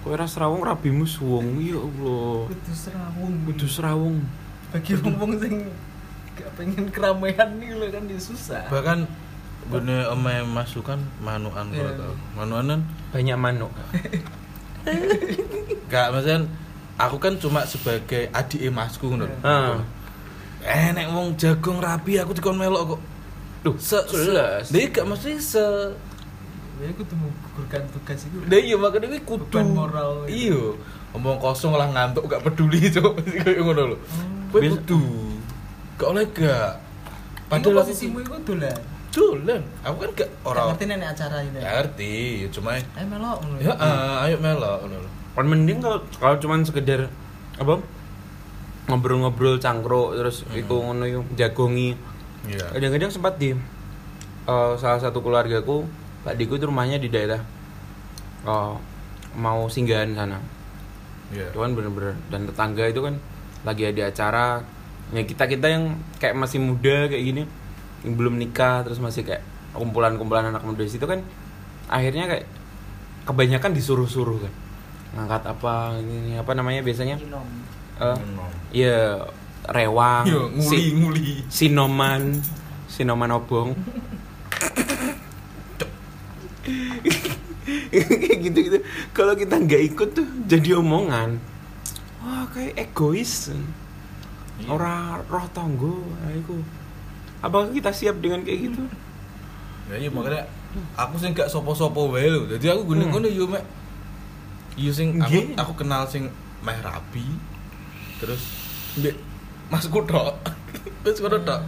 [0.00, 1.60] Kowe rasa rawong rabimu suwung.
[1.60, 2.48] Ya Allah.
[2.48, 3.34] Kudu serawung.
[3.44, 4.18] Kudu serawung.
[4.70, 5.66] bagi wong sing
[6.38, 8.70] gak pengen keramaian nih lo kan dia susah.
[8.70, 9.04] Bahkan
[9.70, 12.14] gune omae masukan manuan kalau tau.
[12.34, 13.70] Manuanan Banyak manuk.
[15.90, 16.46] gak maksudnya
[16.96, 19.26] aku kan cuma sebagai adik emasku ngono.
[19.40, 19.80] Ah.
[20.60, 23.00] Eh nek wong jagung rapi aku dikon melok kok.
[23.60, 24.72] Duh, Se, jelas.
[24.72, 25.64] Dia gak mesti se
[26.80, 28.40] Ya kudu menggugurkan tugas itu.
[28.40, 30.24] Nah iya makanya kuwi kudu Beban moral.
[30.24, 30.72] Iya.
[31.12, 32.80] Omong kosong lah ngantuk gak peduli.
[32.88, 33.00] Mesti
[33.36, 33.96] kayak ngono lho.
[34.48, 35.00] Kowe Biasa- kudu.
[36.00, 36.80] Gak oleh gak.
[37.52, 38.80] Padahal posisimu itu dolan.
[39.10, 39.62] Dolan.
[39.82, 41.58] Aku kan gak Ora ora ngerti nenek acara ini.
[41.58, 42.14] Ya ngerti,
[42.46, 43.56] ya cuma Eh melok ngono.
[43.58, 45.10] ya ah, ayo melok ngono lho.
[45.34, 47.10] Kan mending kalau kalau cuman sekedar
[47.60, 47.74] apa
[48.90, 51.94] ngobrol-ngobrol cangkruk terus iku ngono yo jagongi.
[52.48, 52.72] Iya.
[52.72, 53.52] Kadang-kadang sempat di
[54.48, 55.84] eh, salah satu keluargaku,
[56.24, 57.42] Pak Diku itu rumahnya di daerah
[58.46, 58.74] eh,
[59.36, 60.38] mau singgahan sana.
[61.30, 61.54] Iya.
[61.54, 63.14] Cuman bener-bener dan tetangga itu kan
[63.60, 64.46] lagi ada acara
[65.10, 67.42] ya kita kita yang kayak masih muda kayak gini
[68.00, 71.20] yang belum nikah terus masih kayak kumpulan-kumpulan anak muda di situ kan
[71.86, 72.46] akhirnya kayak
[73.22, 74.52] kebanyakan disuruh-suruh kan
[75.10, 77.46] ngangkat apa ini apa namanya biasanya Inom.
[77.98, 78.50] Eh, Inom.
[78.70, 78.98] ya
[79.68, 81.28] rewang Yo nguli si- nguli.
[81.46, 82.22] sinoman
[82.86, 83.74] sinoman obong
[87.90, 88.78] kayak gitu gitu
[89.10, 91.38] kalau kita nggak ikut tuh jadi omongan
[92.20, 93.50] wah kayak egois
[94.60, 94.76] Iya.
[94.76, 96.60] orang roh tonggo aku
[97.40, 98.84] apakah kita siap dengan kayak gitu
[99.90, 100.46] Ya iya makanya
[100.94, 102.46] aku sing gak sopo-sopo wae lho.
[102.46, 103.66] Jadi aku gune ngono yo mek.
[104.78, 106.30] Iya sing aku aku kenal sing
[106.62, 107.26] meh rabi.
[108.22, 108.42] Terus
[109.02, 109.18] mbek
[109.66, 110.38] Mas Kutok.
[111.02, 111.60] Wis ngono tok.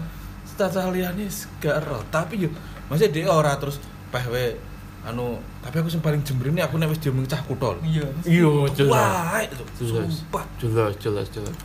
[0.55, 1.27] Tata liyane
[1.59, 2.53] gak ero, tapi yo
[2.87, 3.81] masih dia ora terus
[4.12, 4.55] peh we
[5.03, 7.75] anu tapi aku sing paling jembrene aku nek wis diomong cah kutol.
[7.83, 8.07] Iya.
[8.23, 10.45] iya jelas sumpah.
[10.62, 11.57] jelas jelas jelas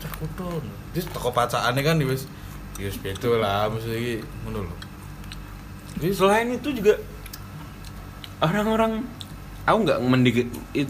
[0.00, 0.62] Cah kutol.
[0.94, 2.24] Terus toko pacakane kan wis
[2.76, 4.74] wis beda lah ngono lho.
[5.96, 7.00] Jadi selain itu juga
[8.44, 9.00] orang-orang
[9.64, 10.36] aku nggak mendik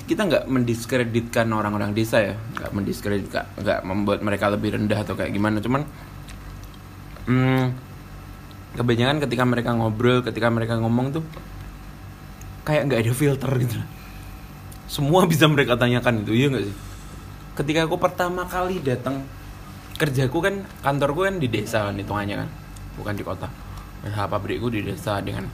[0.05, 2.35] kita nggak mendiskreditkan orang-orang desa ya.
[2.59, 5.63] Nggak mendiskreditkan nggak membuat mereka lebih rendah atau kayak gimana.
[5.63, 5.87] Cuman
[7.31, 7.65] hmm,
[8.75, 11.25] kebanyakan ketika mereka ngobrol ketika mereka ngomong tuh
[12.67, 13.79] kayak nggak ada filter gitu.
[14.91, 16.77] Semua bisa mereka tanyakan itu iya nggak sih?
[17.57, 19.23] Ketika aku pertama kali datang
[19.97, 22.49] kerjaku kan kantorku kan di desa kan hitungannya kan.
[23.01, 23.49] Bukan di kota.
[24.05, 25.49] Nah, pabrikku di desa dengan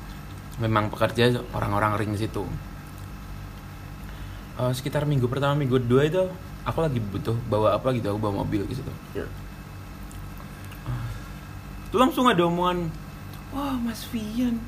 [0.61, 2.45] memang pekerja orang-orang ring situ.
[4.61, 6.23] Eh, sekitar minggu pertama minggu kedua itu
[6.69, 8.93] aku lagi butuh bawa apa gitu aku bawa mobil ke situ.
[10.85, 11.07] Ah,
[11.89, 12.93] Tuh langsung ada omongan
[13.53, 14.61] wah mas Vian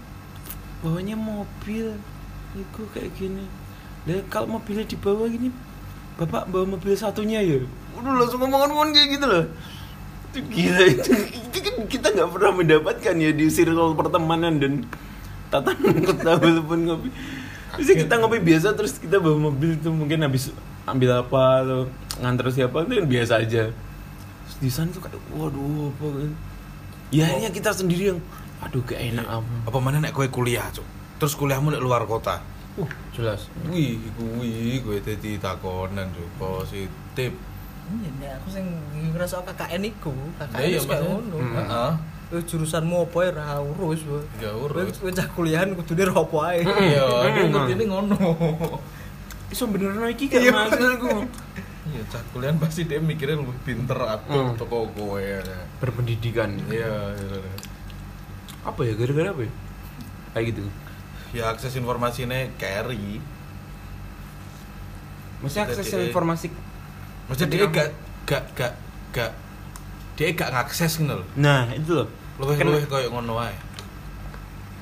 [0.81, 1.95] bawanya mobil.
[2.57, 3.45] Itu kayak gini.
[4.09, 5.53] Lah kalau mobilnya dibawa gini
[6.15, 7.59] bapak bawa mobil satunya ya
[7.95, 9.45] udah langsung ngomong-ngomong kayak gitu loh.
[10.31, 14.73] Itu gila itu, itu kan kita nggak pernah mendapatkan ya di circle pertemanan dan
[15.51, 17.09] tatanan kota walaupun ngopi.
[17.75, 20.51] Bisa kita ngopi biasa terus kita bawa mobil tuh mungkin habis
[20.87, 21.81] ambil apa atau
[22.23, 23.65] nganter siapa itu kan biasa aja.
[24.45, 26.33] Terus di sana tuh kayak waduh apa kan?
[27.15, 28.21] Ya akhirnya kita sendiri yang
[28.59, 30.87] aduh gak enak apa Apa mana nek kowe kuliah, Cuk?
[31.21, 32.43] Terus kuliahmu nek luar kota.
[32.75, 33.47] uh jelas.
[33.71, 37.33] Wih, kuwi kowe dadi takonan Cuk, positif.
[37.85, 38.67] Iya, nek aku sing
[39.13, 41.09] ngerasa KKN iku, KKN iya wis maksudnya.
[41.11, 41.37] ngono.
[41.37, 41.55] Hmm.
[41.55, 41.93] Heeh.
[42.33, 44.17] Eh, jurusanmu apa ya ra urus, Bu.
[44.41, 44.97] Gak urus.
[44.97, 46.61] Kowe cah kuliahan kudune ra apa ae.
[46.89, 47.29] Iya, Hmm.
[47.31, 48.19] aku ngerti ngono.
[49.47, 51.13] iso bener iki Iya, kan maksudku
[51.85, 54.57] Iya, cah kuliahan pasti dia mikirnya lebih pinter atau Hmm.
[54.57, 55.39] toko kowe ya.
[55.79, 57.39] berpendidikan Iya, iya.
[57.39, 57.53] iya.
[58.65, 59.53] apa ya gara-gara apa ya
[60.33, 60.65] kayak gitu
[61.31, 63.21] Ya akses informasinya carry.
[65.39, 66.47] Maksudnya akses informasi
[67.29, 67.91] Maksudnya dia gak
[68.29, 68.73] gak gak
[69.15, 69.31] gak
[70.15, 71.27] dia gak ngakses gitu loh.
[71.39, 73.55] Nah itu loh Luwih Kan- luwih koyo ngono wae.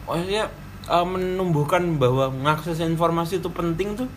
[0.09, 0.49] Maksudnya
[0.89, 4.09] eh, menumbuhkan bahwa mengakses informasi itu penting tuh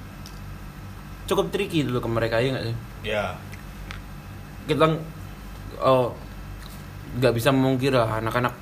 [1.26, 2.76] Cukup tricky dulu ke mereka ya nggak sih?
[3.02, 3.34] Ya.
[4.70, 4.86] Kita
[5.82, 6.14] oh,
[7.18, 8.54] nggak bisa memungkiri lah anak-anak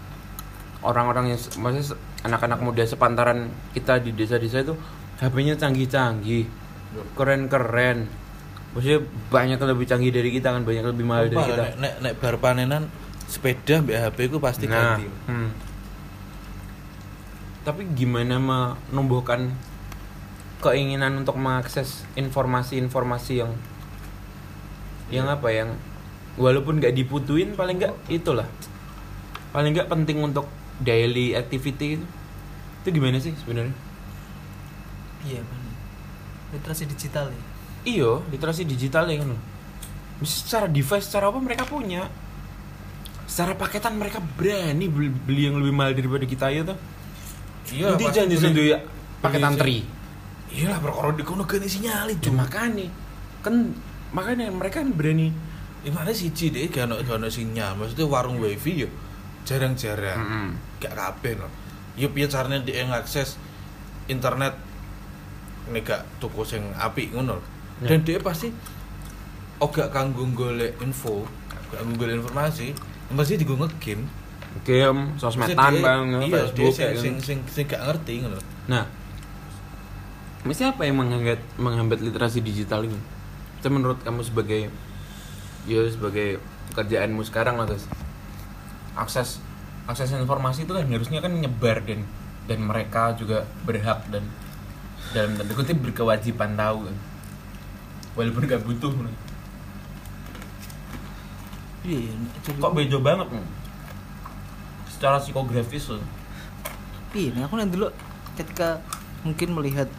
[0.83, 4.75] orang-orang yang maksudnya anak-anak muda sepantaran kita di desa-desa itu
[5.19, 6.47] HP-nya canggih-canggih
[7.15, 8.07] keren-keren
[8.73, 8.99] maksudnya
[9.29, 12.35] banyak lebih canggih dari kita kan banyak lebih mahal dari kita nek nek nek bar
[12.37, 12.89] panenan
[13.23, 15.05] sepeda mbak HP ku pasti Nah, ganti.
[15.29, 15.49] hmm.
[17.63, 19.55] Tapi gimana menumbuhkan
[20.59, 23.51] keinginan untuk mengakses informasi-informasi yang
[25.07, 25.69] yang apa yang
[26.35, 28.47] walaupun nggak diputuin paling nggak itulah
[29.51, 30.47] paling nggak penting untuk
[30.79, 32.05] daily activity itu
[32.81, 33.75] itu gimana sih sebenarnya
[35.23, 35.71] Iya, bener.
[36.51, 37.43] Literasi digital ya.
[37.83, 39.35] Iyo literasi digital ya kan
[40.23, 42.07] secara device secara apa mereka punya
[43.27, 46.79] secara paketan mereka berani beli, beli yang lebih mahal daripada kita ya tuh
[47.71, 48.77] Iya, Nanti jangan disentuh ya
[49.23, 49.87] paketan tri.
[50.51, 52.27] Iya lah perkara di kono gini sinyal itu.
[52.27, 52.91] Cuma makanya
[53.39, 53.71] kan
[54.11, 55.31] makanya mereka kan berani.
[55.83, 57.79] Gimana sih Ci deh gak ono gak ono sinyal.
[57.79, 58.89] Maksudnya warung wifi yo
[59.47, 60.19] jarang-jarang.
[60.19, 60.47] Mm-mm.
[60.83, 61.51] Gak kabeh loh.
[61.95, 63.39] Yo piye carane dia ngakses
[64.11, 64.59] internet
[65.71, 67.39] nek gak tuku sing apik ngono.
[67.83, 67.87] Lho.
[67.87, 67.89] Ya.
[67.91, 68.47] Dan dia pasti
[69.59, 71.27] ogak kanggo golek info,
[71.71, 72.71] gak golek informasi,
[73.11, 74.23] pasti digo ngegame.
[74.61, 78.37] Game, sosmedan bang, Iya, dia Facebook sing sing sing gak ngerti ngono.
[78.69, 78.85] Nah,
[80.45, 82.99] mesti apa yang menghambat menghambat literasi digital ini?
[83.57, 84.69] Itu menurut kamu sebagai
[85.65, 86.37] ya sebagai
[86.69, 87.89] pekerjaanmu sekarang lah guys.
[88.93, 89.41] Akses
[89.89, 92.05] akses informasi itu kan harusnya kan nyebar dan
[92.45, 94.21] dan mereka juga berhak dan
[95.17, 96.95] dalam tanda kutip berkewajiban tahu kan.
[98.13, 98.93] Walaupun gak butuh.
[101.83, 102.13] Iya,
[102.47, 103.45] Kok bejo banget nih?
[104.87, 106.03] Secara psikografis loh.
[107.11, 107.91] Iya, aku nanti dulu
[108.39, 108.79] ketika
[109.21, 109.89] mungkin melihat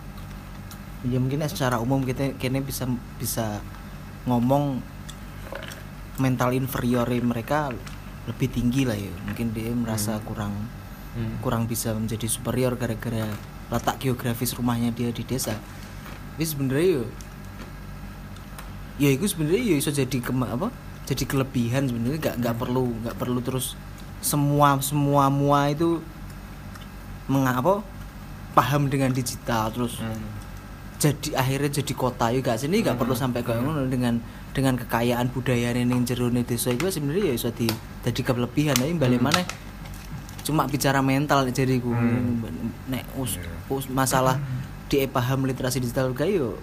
[1.04, 2.88] ya mungkin secara umum kita kayaknya bisa
[3.20, 3.60] bisa
[4.24, 4.80] ngomong
[6.16, 7.68] mental inferior mereka
[8.24, 10.52] lebih tinggi lah ya mungkin dia merasa kurang
[11.14, 11.38] Hmm.
[11.38, 13.30] kurang bisa menjadi superior gara-gara
[13.70, 15.54] letak geografis rumahnya dia di desa
[16.34, 17.04] ini sebenarnya yo
[18.96, 20.68] ya itu sebenarnya ya bisa jadi kema apa
[21.04, 22.18] jadi kelebihan sebenarnya.
[22.20, 23.74] Nggak nggak perlu nggak perlu terus
[24.20, 26.00] semua semua mua itu
[27.26, 27.80] mengapa
[28.52, 30.14] paham dengan digital terus Hmm.
[30.96, 34.20] jadi akhirnya jadi kota juga sini nggak perlu sampai kayak ngono dengan
[34.54, 37.66] dengan kekayaan budaya yang jero desa itu sebenarnya ya bisa di
[38.00, 38.72] jadi kelebihan.
[38.72, 39.42] Tapi balik mana
[40.44, 41.90] cuma bicara mental jadi ku.
[42.86, 43.36] Nek us,
[43.66, 44.38] us- masalah
[44.86, 46.54] di paham literasi digital kayak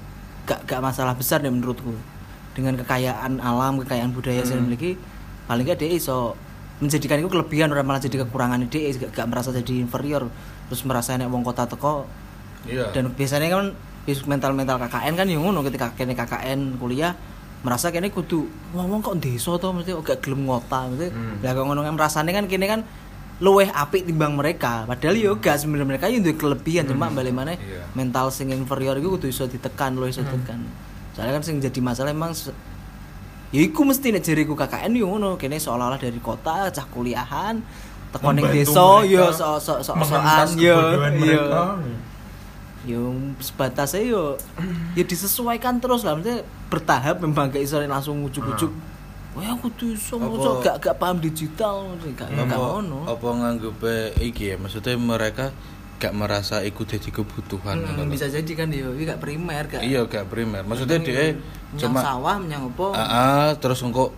[0.48, 1.92] gak gak masalah besar deh menurutku
[2.52, 5.00] dengan kekayaan alam kekayaan budaya yang dimiliki
[5.46, 6.36] paling gak dia iso
[6.78, 10.28] menjadikan itu kelebihan orang malah jadi kekurangan dia gak, gak merasa jadi inferior
[10.66, 12.08] terus merasa nek wong kota teko.
[12.62, 12.94] Iya.
[12.94, 13.74] dan biasanya kan
[14.24, 17.18] mental mental KKN kan yang ngono ketika kene KKN kuliah
[17.62, 21.42] merasa kene kudu ngomong kok desa to mesti gak gelem ngota mesti Hmm.
[21.42, 22.82] lah kok ngono kan merasane kan kene kan
[23.42, 24.86] luweh apik timbang mereka.
[24.86, 27.90] Padahal yo gak sebenarnya mereka yo duwe kelebihan cuma balik mana Iya.
[27.92, 30.62] mental sing inferior iku kudu iso ditekan luwih iso ditekan
[31.12, 32.32] soalnya kan sing jadi masalah emang
[33.52, 37.60] ya iku mesti nek jariku KKN yo ngono kene seolah-olah dari kota cah kuliahan
[38.12, 41.64] tekan ning desa yo so so so soan mengentas yo yo mereka.
[42.88, 43.02] yo
[43.40, 44.24] sebatasnya yo
[44.96, 48.72] ya disesuaikan terus lah maksudnya bertahap memang gak iso langsung ujuk-ujuk.
[49.32, 53.08] Wah aku tuh iso maca gak gak paham digital gak gak ono.
[53.08, 54.56] apa nganggepe iki ya?
[54.60, 55.52] Maksudnya mereka
[56.02, 58.10] gak merasa ikut jadi kebutuhan Hmm, ngono.
[58.10, 59.86] bisa jadi kan iki gak primer gak.
[59.86, 62.88] iya gak primer maksudnya dia menyang cuma sawah menyang apa?
[62.92, 64.10] ah ah, terus engko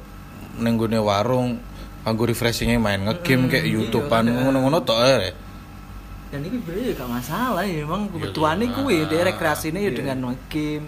[0.56, 1.60] ning gone warung
[2.02, 4.34] anggo refreshingnya main ngegame kayak iya, YouTubean iya.
[4.40, 5.36] ngono-ngono tok ae
[6.32, 8.74] Dan ini sebenarnya gak masalah ya emang Iya, kebutuhannya iya.
[8.74, 9.98] kuwi dia rekreasinya ya Iya.
[10.00, 10.18] dengan
[10.48, 10.88] game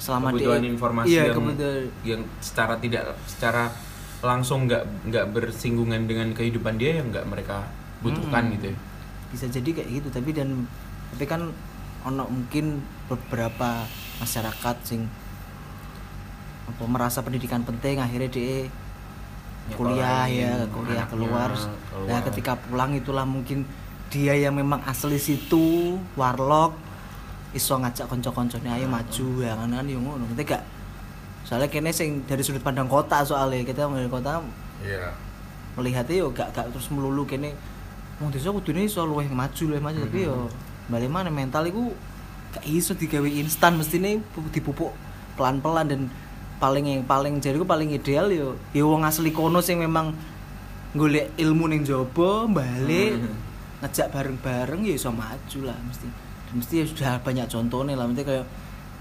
[0.00, 3.64] selama kebutuhan dia informasi iya, yang kebutuhan yang secara tidak secara
[4.20, 7.68] langsung nggak nggak bersinggungan dengan kehidupan dia yang nggak mereka
[8.00, 8.52] butuhkan Hmm.
[8.56, 8.76] gitu ya.
[9.30, 10.08] Bisa jadi kayak gitu.
[10.10, 10.66] Tapi dan
[11.14, 11.50] tapi kan
[12.06, 13.84] ono mungkin beberapa
[14.22, 15.04] masyarakat sing
[16.70, 18.70] apa merasa pendidikan penting akhirnya dia
[19.74, 22.08] kuliah ya kuliah keluar keluar.
[22.08, 23.66] nah ketika pulang itulah mungkin
[24.10, 26.74] dia yang memang asli situ warlock
[27.50, 30.26] iso ngajak konco-koncone ayo maju ya kan kan yo ngono.
[30.38, 30.62] Gak
[31.42, 33.66] soalnya kene sing dari sudut pandang kota soalnya.
[33.66, 34.38] Kita dari kota
[34.86, 35.10] iya.
[35.74, 37.54] melihatnya yo gak, gak terus melulu kene
[38.20, 40.46] wong desa kudune iso luwih maju luwih maju tapi yo
[40.86, 41.90] balik mana mental iku
[42.50, 44.92] gak iso digawe instan mestine pu- dipupuk
[45.34, 46.00] pelan-pelan dan
[46.58, 50.12] paling yang paling jadiku paling ideal yo yo wong asli kono sing memang
[50.92, 53.16] golek ilmu ning jaba balik
[53.80, 56.04] ngejak bareng-bareng ya iso maju lah mesti.
[56.44, 58.44] Dan mesti ya sudah banyak contohnya lah mesti kayak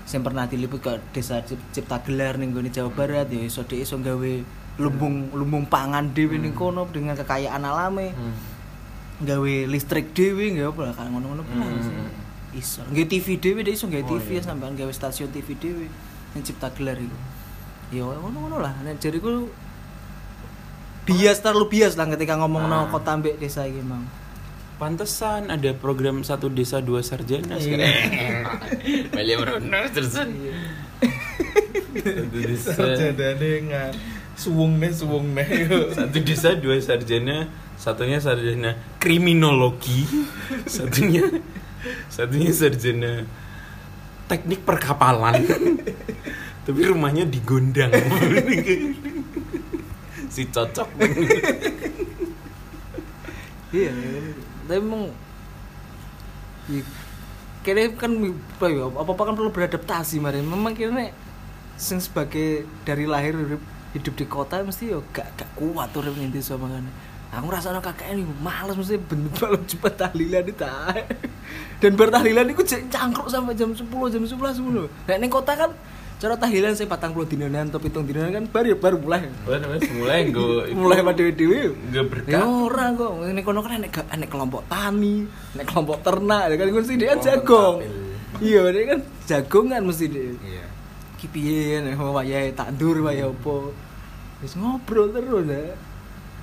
[0.09, 3.83] yang pernah diliput ke desa Cip- Cipta Gelar ning gone Jawa Barat ya iso dhek
[3.83, 4.33] iso gawe
[4.79, 8.15] lumbung lumbung pangan dhewe ning kono dengan kekayaan alame
[9.19, 12.07] gawe listrik dhewe nggak apa lah kan ngono-ngono Hmm.
[12.51, 14.41] iso nggak TV dhewe dia iso nggak Oh, TV ya iya.
[14.41, 15.85] sampean gawe stasiun TV dhewe
[16.31, 17.17] yang Cipta Gelar itu
[17.89, 19.49] ya ngono-ngono lah nek jariku
[21.03, 22.87] bias terlalu bias lah ketika ngomong no Ah.
[22.87, 24.05] kota ambek desa iki mang
[24.77, 27.59] Pantesan ada program satu desa dua sarjana Iya.
[27.59, 27.91] sekarang.
[29.11, 30.15] William Rono terus.
[30.15, 30.31] Satu
[32.47, 33.91] desa, sarjane ngan
[34.33, 40.03] suwung nih suwung nih satu desa dua sarjana, satunya sarjana kriminologi,
[40.67, 41.23] satunya
[42.11, 43.23] satunya sarjana
[44.27, 45.39] teknik perkapalan.
[46.67, 47.89] Tapi rumahnya di Gondang.
[50.29, 50.85] si cocok.
[53.73, 53.93] iya
[54.69, 55.09] tapi emang
[56.69, 56.81] ya,
[57.65, 61.09] kayaknya kan apa ya apa kan perlu beradaptasi mari memang kira
[61.73, 63.33] sing sebagai dari lahir
[63.93, 66.93] hidup, di kota mesti yo gak gak kuat tuh ning desa makanya
[67.29, 70.65] aku ngerasa anak kakek ini males mesti bener malam cepat tahlilan itu
[71.79, 75.71] dan bertahlilan itu cangkruk sampai jam 10 jam 11 dulu nah ning kota kan
[76.19, 79.31] cara tahlilan saya patang puluh dinanan atau pitung dinanan kan baru baru mulai
[79.95, 82.31] mulai gue mulai pada dewi Nggak berkah.
[82.35, 83.23] Ya ora kok.
[83.23, 85.23] Ini kono kan enek kelompok tani,
[85.55, 87.75] enek kelompok ternak, ya kan mesti dia kan jagong.
[88.43, 90.35] Iya, dia kan jagongan mesti dia.
[90.43, 90.65] Iya.
[91.15, 93.71] Ki piye nek wayahe tandur wayahe opo.
[94.43, 95.71] Wis ngobrol terus ya.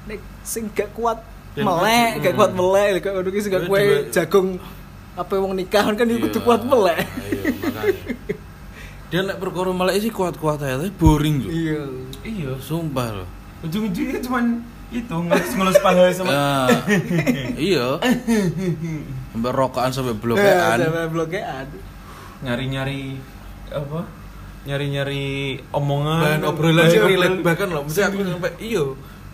[0.07, 1.19] Nek sing gak kuat
[1.53, 4.49] Dan- melek, gak kuat melek, gak ki sing gak juga- jagung
[5.17, 7.01] apa wong nikah kan ya kudu kuat melek.
[7.25, 7.49] iya
[9.07, 11.83] dia nek perkara malah sih kuat-kuat aja tapi boring loh Iya.
[12.21, 12.51] Iya.
[12.59, 13.29] sumpah loh.
[13.63, 16.69] Ujung-ujungnya cuman itu ngelus-ngelus paha sama Nah,
[17.71, 17.97] iya.
[19.31, 20.77] Sampai rokokan sampai blokean.
[20.77, 21.67] Sampai blokean.
[22.43, 23.17] nyari-nyari
[23.71, 24.01] apa?
[24.67, 25.25] Nyari-nyari
[25.71, 26.43] omongan.
[26.43, 27.87] Obrolan relate bahkan loh.
[27.87, 28.83] Mesti aku sampai iya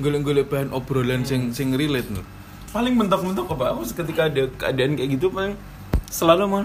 [0.01, 2.25] golek-golek bahan obrolan sing sing relate loh
[2.73, 5.59] paling mentok-mentok apa aku ketika ada keadaan kayak gitu paling
[6.09, 6.65] selalu mau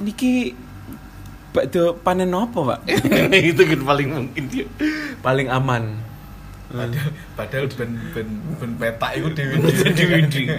[0.00, 0.56] niki
[1.52, 2.78] bakdo panen apa pak
[3.52, 4.66] itu kan paling mungkin dia
[5.20, 6.00] paling aman
[6.74, 9.62] Padahal padahal ben ben ben petak iku dhewe
[9.94, 10.58] Dewi-dewi.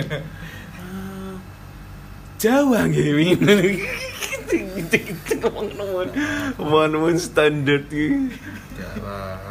[2.39, 3.35] Jawa nggih wingi
[4.45, 6.09] gitu gitu ngomong-ngomong
[6.61, 8.31] ngomong standar gitu
[8.75, 9.44] Jarang.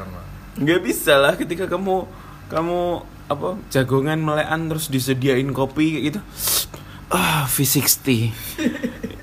[0.56, 2.06] Nggak bisa lah ketika kamu
[2.46, 2.80] kamu
[3.24, 6.20] apa jagongan melekan terus disediain kopi kayak gitu
[7.08, 8.30] ah V60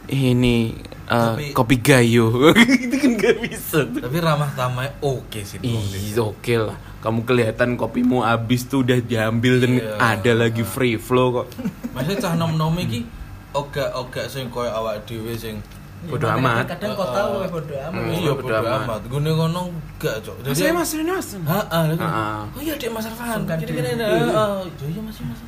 [0.10, 0.76] ini
[1.08, 2.52] eh, Tapi- kopi gayo
[2.84, 4.00] itu kan nggak bisa tuh.
[4.02, 5.60] Tapi ramah tamah oke sih.
[5.62, 5.80] Ih,
[6.18, 6.76] oke lah.
[7.00, 9.96] Kamu kelihatan kopimu habis tuh udah diambil dan Iya.
[9.98, 11.48] ada lagi free flow kok.
[11.92, 13.04] Maksudnya cah nom-nom iki
[13.52, 15.60] oga-oga sing koyo awak dhewe sing
[16.02, 16.66] Bodo Makanya amat.
[16.68, 18.02] Kadang kau tahu ya bodo amat.
[18.02, 18.10] Hmm.
[18.12, 18.82] iya bodo bodo amat.
[18.84, 19.02] amat.
[19.06, 20.36] Gune ngono enggak, Cok.
[20.42, 21.30] Mas ini mas, ini mas.
[21.32, 22.10] Heeh, lha kan.
[22.10, 22.42] Heeh.
[22.58, 23.40] Oh iya, Dek Mas Arfan.
[23.46, 24.02] Kira-kira diri.
[24.02, 24.30] heeh.
[24.34, 25.42] Oh iya Mas, Mas.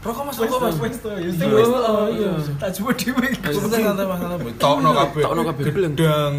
[0.00, 0.76] Rokok Mas, rokok Mas.
[0.80, 1.80] Wes to, Iya, wes to.
[1.80, 2.28] oh, iya.
[2.56, 3.28] Tak coba dhewe.
[3.40, 4.36] Sebentar santai masalah.
[4.64, 5.22] Tokno kabeh.
[5.24, 5.64] Tokno kabeh.
[5.64, 6.34] Gedang,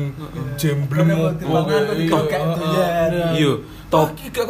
[0.53, 1.45] jemblem Karena opo.
[1.49, 3.11] mangan, kok dikokek doyan.
[3.33, 3.51] Iya,
[3.89, 4.07] top.
[4.13, 4.45] Iki gak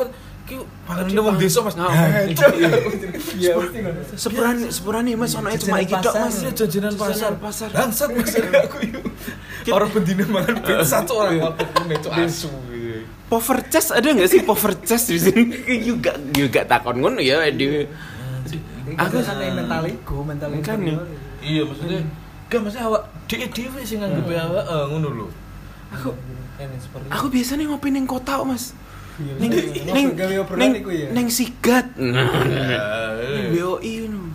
[0.85, 1.75] pangan wong desa Mas.
[1.75, 2.47] Nah, iya.
[3.35, 3.91] Iya, ngono.
[4.15, 6.35] Sepurane, sepurane mas, ono cuma iki tok mas.
[6.45, 7.31] Iya, jajanan pasar.
[7.41, 7.69] Pasar.
[7.73, 9.03] Bangsat Mas aku yuk.
[9.73, 12.49] Orang bendina mangan pizza tuh orang waktu kuning tuh asu.
[13.25, 15.43] Power chest ada nggak sih power chest di sini?
[15.89, 17.81] juga juga takon ngono ya di.
[18.95, 20.53] Aku santai mental iku, mental.
[20.61, 21.01] Kan ya.
[21.41, 22.05] Iya maksudnya
[22.45, 25.27] Gak maksudnya awak dhewe dhewe sing nganggep awak eh, ngono lho.
[25.97, 26.13] Aku
[26.55, 26.79] Ini
[27.11, 28.71] aku biasanya ngopi ning kota kok, mas.
[29.15, 29.83] Iya, Neng iya.
[30.11, 30.83] neng obrolan neng
[31.15, 31.87] neng sigat.
[31.95, 33.47] Neng.
[33.55, 34.27] BOI no.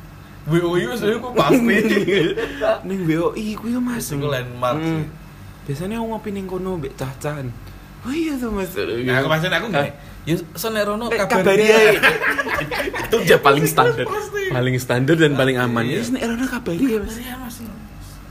[0.48, 1.76] WOI wis aku pasti.
[2.88, 4.08] Neng BOI ku ya mas.
[4.08, 5.04] Iku landmark Hmm.
[5.04, 5.04] sih.
[5.68, 7.52] Biasanya aku ngopi ning kono mbek cacan.
[8.08, 8.72] Oh iya tuh mas.
[8.72, 9.90] Nah, aku maksudnya aku gini.
[10.24, 11.76] Ya sonek rono kabar kabari dia.
[11.76, 11.92] ya.
[13.08, 14.04] itu udah paling standar.
[14.48, 15.84] Paling standar dan paling aman.
[15.84, 16.00] Iya.
[16.00, 17.16] Ya nek Erona kabari ya mas.
[17.20, 17.36] Iya.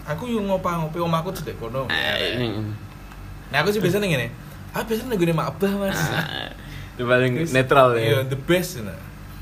[0.10, 1.86] Aku yo ngopa-ngopi omahku cedek kono.
[1.94, 2.50] Eh,
[3.50, 4.49] Nah aku sih biasanya ngene.
[4.76, 5.98] Aku biasanya nego mak abah Mas.
[6.94, 8.28] Itu paling netral Iya, ya.
[8.28, 9.00] the best nah.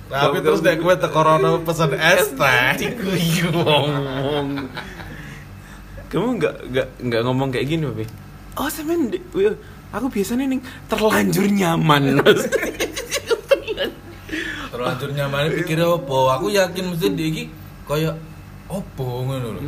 [0.08, 2.96] Tapi terus nek kowe teko rono pesen es teh.
[3.52, 4.72] ngomong.
[6.08, 8.06] Kamu nggak nggak nggak ngomong kayak gini, Papi?
[8.56, 9.12] Oh, semen,
[9.92, 12.48] aku biasanya nih terlanjur nyaman, Mas.
[14.72, 16.32] Terlanjur nyaman pikirnya opo?
[16.32, 17.44] Aku yakin mesti dia iki
[17.84, 18.16] kaya
[18.72, 19.62] opo ngono lho.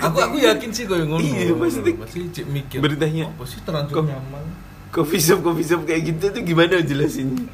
[0.00, 1.20] Aku aku yakin sih kaya ngono.
[1.20, 2.78] Iya, maksudnya- masih cek mikir.
[2.78, 3.28] Beritanya.
[3.28, 4.44] Apa sih terlanjur Kok- nyaman?
[4.90, 7.46] coffee shop coffee shop kayak gitu tuh gimana jelasinnya?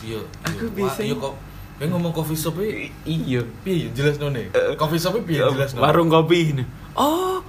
[0.00, 0.20] Iya.
[0.42, 0.86] Aku iya.
[0.86, 1.34] Wah, Iya kok.
[1.76, 3.40] Kayak ngomong coffee shop e iya.
[3.62, 4.52] piye jelas nih?
[4.52, 6.64] Eh, Coffee shop piye jelas warung kopi ini.
[6.92, 7.40] Oh,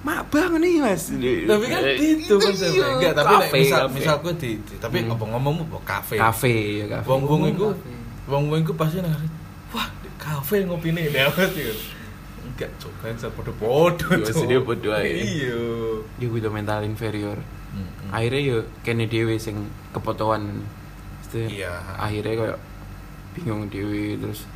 [0.00, 1.08] mak bang nih mas.
[1.10, 2.70] Tapi kan itu konsepnya.
[2.70, 3.94] Iya, Enggak, tapi kafe, misal kafe.
[3.96, 5.12] misal gue di, di- tapi Hmm.
[5.12, 6.16] apa ngomongmu apa kafe.
[6.16, 7.06] kafe ya kafe.
[7.06, 7.90] Wong-wong iku Kafe.
[8.26, 9.16] wong-wong iku pasti nang
[9.70, 11.72] wah kafe ngopine dawet ya.
[12.44, 14.06] Enggak, cok kan podo-podo.
[14.14, 14.34] Iya, Cok.
[14.34, 15.12] sedih podo ae.
[15.18, 15.60] Iya.
[16.18, 17.38] Dia udah mental inferior.
[17.74, 18.10] Hmm.
[18.10, 20.62] Akhirnya yo kene dhewe sing kepotoan.
[21.34, 21.72] Iya.
[22.00, 22.58] Akhirnya kayak
[23.36, 24.48] bingung dhewe terus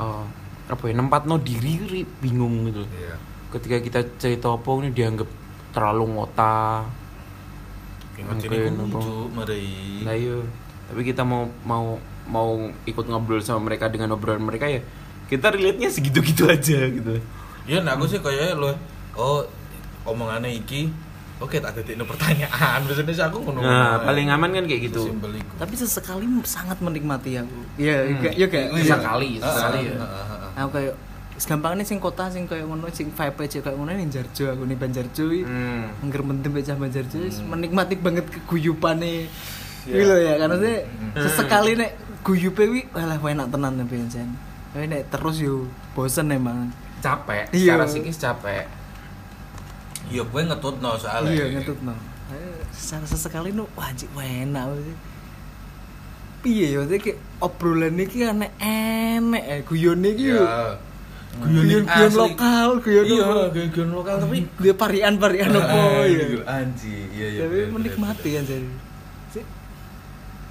[0.00, 0.24] oh
[0.64, 2.82] apa ya nempatno diri ri- bingung gitu.
[2.90, 3.14] Iya.
[3.52, 5.28] Ketika kita cerita apa ini dianggap
[5.70, 6.82] terlalu ngota.
[8.14, 9.26] Oke, nopo.
[10.06, 10.38] Nah iya,
[10.86, 12.50] tapi kita mau mau mau
[12.86, 14.80] ikut ngobrol sama mereka dengan obrolan mereka ya
[15.26, 17.18] kita relate-nya segitu-gitu aja gitu.
[17.64, 18.70] Iya, nah aku sih kayaknya lo
[19.14, 19.44] oh
[20.04, 20.92] omongannya iki
[21.42, 22.86] Oke, tak ada pertanyaan.
[22.86, 23.58] Biasanya sih aku ngono.
[23.58, 25.10] Nah, paling aman kan kayak gitu.
[25.58, 27.58] Tapi sesekali sangat menikmati aku.
[27.74, 28.38] Iya, Hmm.
[28.38, 29.94] iya kayak Sesekali, Ah, sesekali ah, ya.
[29.98, 30.60] ah, ah, ah.
[30.62, 30.94] Aku kayak
[31.34, 34.78] segampang sing kota sing kayak ngono sing vibe aja kayak ngono ning Jarjo aku ning
[34.78, 35.42] Banjarjo iki.
[35.42, 35.90] Hmm.
[36.06, 39.26] Angger mendem becah Banjarjo wis menikmati banget keguyupane
[39.84, 39.90] Iya.
[39.90, 41.12] Iya lho ya, karena sih Hmm.
[41.18, 41.90] sesekali nek
[42.22, 44.30] guyupe wi walah enak tenan tapi jen.
[44.74, 45.64] Tapi nek terus yo
[45.94, 46.74] bosen emang.
[46.98, 47.78] Capek, Iya.
[47.78, 48.64] secara psikis capek.
[50.10, 51.30] Iya, gue ngetut no soalnya.
[51.30, 51.94] Iya ngetutno.
[52.26, 54.66] Eh, Secara sesekali nu wajib enak.
[56.40, 60.42] Piye maksudnya kayak obrolan iki enek enek eh guyone iki yo.
[60.42, 60.76] Iya.
[61.34, 62.18] Guyon guyon asli.
[62.20, 63.46] lokal, guyon Iya, lokal.
[63.50, 66.26] guyon lokal tapi dia parian-parian apa ya.
[66.46, 67.40] Anji, iya iya.
[67.42, 68.68] Tapi menikmati kan jadi.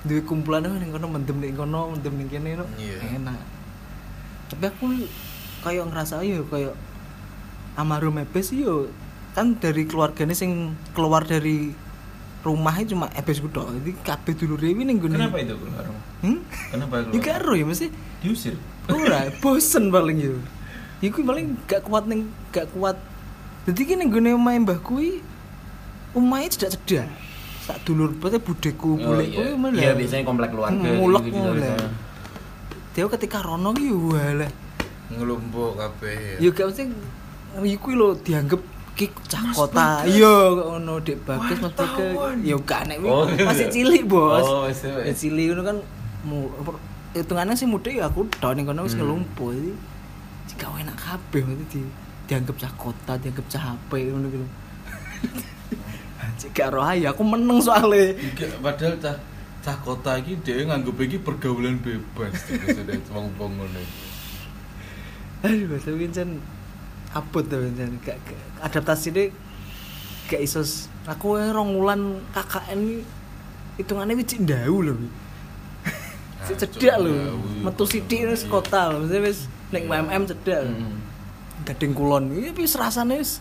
[0.04, 2.66] Duwe kumpulan ning kono mendem ning kono, mendem ning kene no.
[2.76, 3.00] Iya.
[3.16, 3.40] Enak.
[4.50, 4.86] Tapi aku
[5.62, 6.76] kayak ngerasa yo kayak
[7.74, 8.92] Amaro Mebes yo
[9.34, 10.52] kan dari keluarganya sing
[10.94, 11.74] keluar dari
[12.44, 13.72] rumahnya cuma Ebes tok.
[13.72, 15.16] Jadi kabeh dulure iki ning gone.
[15.16, 15.86] Kenapa itu keluar?
[16.22, 16.40] Hmm?
[16.70, 17.24] Kenapa Ya keluar?
[17.24, 17.88] gak ero ya mesti
[18.20, 18.56] Diusir.
[18.86, 20.36] ora bosen paling yo.
[21.00, 23.00] Iku paling gak kuat ning gak kuat.
[23.64, 25.24] Jadi ki ning gone omahe mbah kuwi
[26.12, 27.08] omahe cedak-cedak.
[27.64, 29.72] Sak dulur pete budeku Oh, bulekku iya.
[29.72, 31.80] Iya, biasanya komplek keluarga Hmm, mulek gitu-gitu mulek.
[32.94, 34.50] Dia ketika rono ki walah
[35.10, 36.38] ngelumpuk kabeh.
[36.38, 36.50] ya.
[36.50, 36.84] Gak mesti
[37.70, 38.62] iku lho dianggap
[38.94, 42.06] ki cah kota iya kok ngono dek bagus mas Beke
[42.42, 44.42] ya gak nek Oh, masih cilik bos.
[44.44, 45.78] Oh, masih- Ya, cilik ngono kan
[47.14, 49.06] hitungannya sih muda ya aku down ning kono wis Hmm.
[49.06, 49.72] ngelumpuh jadi
[50.46, 51.82] jika enak kabeh berarti di
[52.24, 54.46] dianggap cah kota dianggap cah HP ngono gitu.
[56.40, 58.14] Cik gak roh aku meneng soalnya.
[58.14, 59.16] Iki padahal cah
[59.64, 63.82] cah kota iki dhewe nganggep iki pergaulan bebas sudah wong-wong ngono.
[65.44, 66.30] aduh tapi kan
[67.16, 69.30] abot tuh kan gak, gak adaptasi deh
[70.28, 70.60] gak iso
[71.08, 73.08] aku rong wulan KKN
[73.80, 74.96] hitungannya wis cik ndau lho.
[76.44, 80.76] Cik cedak lho metu sithik wis kota lho maksudnya wis ning MM cedak lho.
[80.76, 80.98] Mm.
[81.64, 83.40] Gading kulon iki tapi wis rasane wis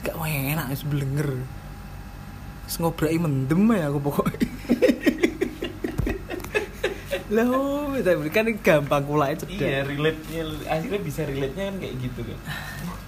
[0.00, 1.44] gak enak wis blenger
[2.64, 4.48] wis ngobraki mendem ya aku pokoknya
[7.32, 9.56] Loh, tapi kan gampang kulai cedak.
[9.56, 12.38] Iya, relate-nya akhirnya bisa relate-nya kan kayak gitu kan.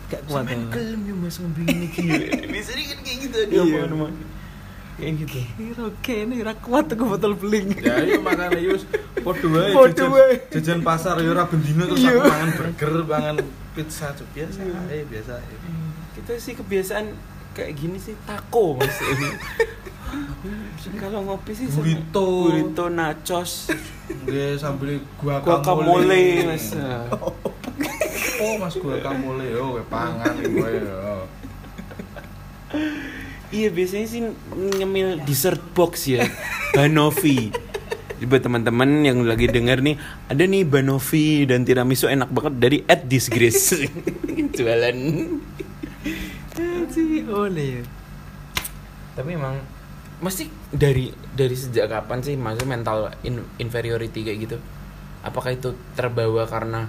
[0.04, 0.44] gak kuat.
[0.44, 0.68] Sampean ya.
[0.70, 1.86] kelem ya Mas ngombe ini.
[2.52, 3.82] Biasanya kan kayak gitu dia Iya.
[3.86, 4.14] omongan
[4.94, 5.38] Kayak gitu.
[5.58, 7.66] Kira kene ora kuat aku botol beling.
[7.76, 8.14] Ya iya
[8.56, 8.84] yo wis
[9.18, 10.34] padha wae Padha jajan- wae.
[10.52, 12.14] Jajan pasar yo ora bendino terus Iya.
[12.14, 13.36] aku mangan burger, mangan
[13.74, 15.56] pizza cuk biasa ae biasa ae.
[16.14, 17.06] Kita sih kebiasaan
[17.54, 18.98] kayak gini sih taco Mas.
[21.00, 22.50] Kalau ngopi sih Burrito.
[22.50, 23.72] burrito nachos,
[24.06, 26.24] Nggih sambil guacamole guacamole.
[26.50, 26.66] Mas.
[28.34, 31.14] Oh Mas guacamole yo kowe pangan iki kowe yo.
[33.54, 36.26] Iya biasanya sih ngemil dessert box ya
[36.74, 37.54] Banovi
[38.24, 39.94] buat teman-teman yang lagi denger nih
[40.26, 43.84] Ada nih Banovi dan tiramisu enak banget dari at disgrace
[44.58, 44.96] Jualan
[46.86, 47.80] Sih, oh nih.
[49.12, 49.56] Tapi emang
[50.16, 54.56] Mesti dari dari sejak kapan sih maksudnya mental in- inferiority kayak gitu
[55.20, 56.86] Apakah itu terbawa karena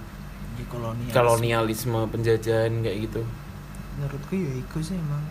[0.54, 1.12] Di kolonial.
[1.12, 3.22] kolonialisme penjajahan kayak gitu
[3.96, 5.24] Menurutku ya iku sih emang.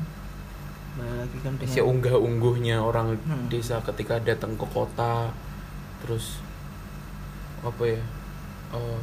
[0.94, 3.46] Lagi kan Si dengan unggah-ungguhnya orang Hmm.
[3.46, 5.30] desa ketika datang ke kota
[6.00, 6.38] terus
[7.60, 8.02] apa ya
[8.70, 9.02] eh,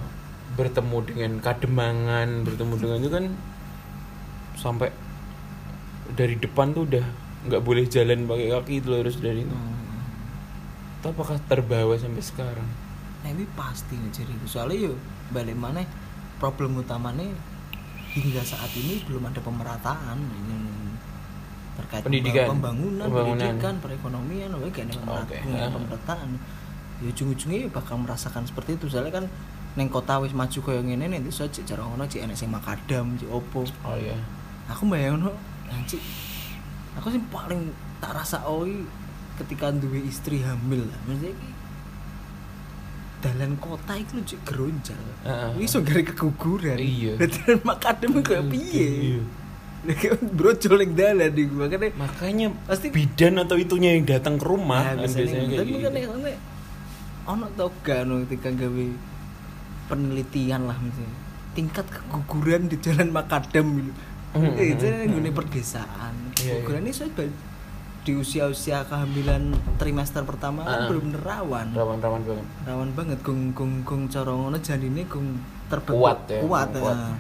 [0.51, 3.26] bertemu dengan kademangan bertemu dengan itu kan
[4.53, 4.93] sampai
[6.12, 7.05] dari depan tuh udah
[7.41, 9.80] nggak boleh jalan pakai kaki itu harus dari itu Hmm.
[11.03, 12.70] Apakah terbawa sampai sekarang
[13.22, 14.93] Nah, ini pasti nih jadi soalnya yo
[15.30, 15.86] balik mana
[16.38, 17.26] problem utamanya
[18.12, 20.57] hingga saat ini belum ada pemerataan ini
[21.72, 22.49] terkait Pendidikan.
[22.51, 23.38] pembangunan, Pembangunan.
[23.39, 24.91] pendidikan, perekonomian, oke kayak
[25.39, 25.70] punya ya.
[25.70, 26.30] pemerataan.
[26.99, 28.89] Ya ujung-ujungnya ya bakal merasakan seperti itu.
[28.89, 29.26] Soalnya kan
[29.74, 33.16] neng kota wis maju kayak ngene nih itu cek cara ngono cek enek sing makadam,
[33.16, 33.64] cek opo.
[33.86, 34.18] oh iya
[34.68, 35.32] Aku bayangno
[35.72, 36.01] anjir.
[36.95, 38.84] Aku sih paling tak rasa oi
[39.36, 40.99] ketika duwe istri hamil lah.
[41.03, 41.49] Maksudnya iki
[43.22, 45.01] dalan kota itu lu cek geronjal.
[45.24, 45.51] Heeh.
[45.61, 46.76] Iso gare keguguran.
[46.76, 47.22] Iya.
[47.22, 48.89] Dan makadam kayak piye?
[49.15, 49.22] Iya.
[49.82, 49.97] Nek
[50.30, 54.93] brojol ning dalan iku makane makanya Pasti- bidan atau itunya yang datang ke rumah Nah,
[54.93, 55.49] kan biasanya biasanya gitu.
[55.49, 56.41] kayak Tapi gitu kan nek-
[57.22, 58.86] ono tau gak no ketika gawe
[59.88, 61.17] penelitian lah misalnya
[61.51, 63.91] tingkat keguguran di jalan Makadam gitu.
[64.32, 65.34] Hmm, Eh, itu hmm, hmm.
[65.34, 66.13] perdesaan.
[66.39, 67.39] Iya, Keguguran ini ba-
[68.01, 69.43] di usia-usia kehamilan
[69.77, 70.88] trimester pertama kan Ah.
[70.89, 71.67] bener-bener rawan.
[71.69, 75.38] rawan-rawan banget Rawan banget gong gong gong cara ngono janine gong
[75.69, 76.73] terbentuk Kuat ya, Kuat.
[76.73, 76.97] kuat.
[76.97, 77.13] ah.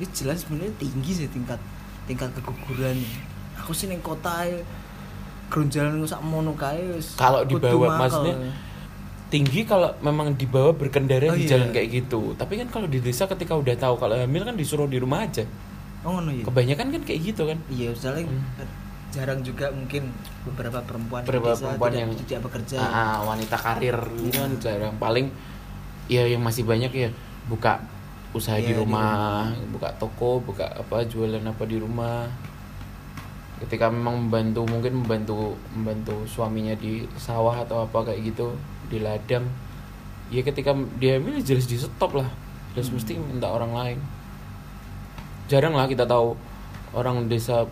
[0.00, 1.60] Ini jelas sebenarnya tinggi sih tingkat
[2.08, 2.96] tingkat keguguran.
[3.60, 4.64] Aku sih ning kota ae
[5.46, 8.48] gronjalan sak mono kae Kalau dibawa, maksudnya,
[9.28, 11.56] tinggi kalau memang dibawa berkendara Oh, di iya.
[11.56, 14.84] jalan kayak gitu tapi kan kalau di desa ketika udah tahu kalau hamil kan disuruh
[14.84, 15.44] di rumah aja
[16.02, 16.42] Oh ngono ya.
[16.42, 18.66] kebanyakan kan kayak gitu kan Iya, soalnya Hmm.
[19.12, 20.08] jarang juga mungkin
[20.42, 22.76] beberapa perempuan beberapa desa perempuan tidak, yang tidak bekerja.
[22.76, 25.26] Ah, ah, wanita karir gitu kan jarang paling
[26.08, 27.08] ya yang masih banyak ya
[27.44, 27.76] buka
[28.32, 32.24] usaha Iya, di di rumah buka toko buka apa jualan apa di rumah
[33.60, 38.56] ketika memang membantu mungkin membantu membantu suaminya di sawah atau apa kayak gitu
[38.88, 39.44] di ladang
[40.28, 42.26] ya ketika dia ya jelas di stop lah
[42.72, 42.96] jelas Hmm.
[42.96, 43.98] mesti minta orang lain
[45.52, 46.32] jarang lah kita tahu
[46.92, 47.68] orang desa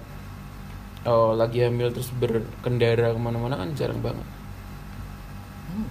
[1.03, 4.27] oh, lagi hamil terus berkendara ke mana-mana kan jarang banget
[5.67, 5.87] Hmm.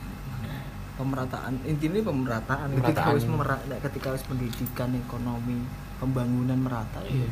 [0.96, 2.68] Pemerataan intinya pemerataan.
[2.76, 3.32] Ketika Pemerataan.
[3.32, 5.64] memera- nek ketika wis pendidikan, ekonomi,
[5.96, 7.16] pembangunan merata ya.
[7.16, 7.32] Iya.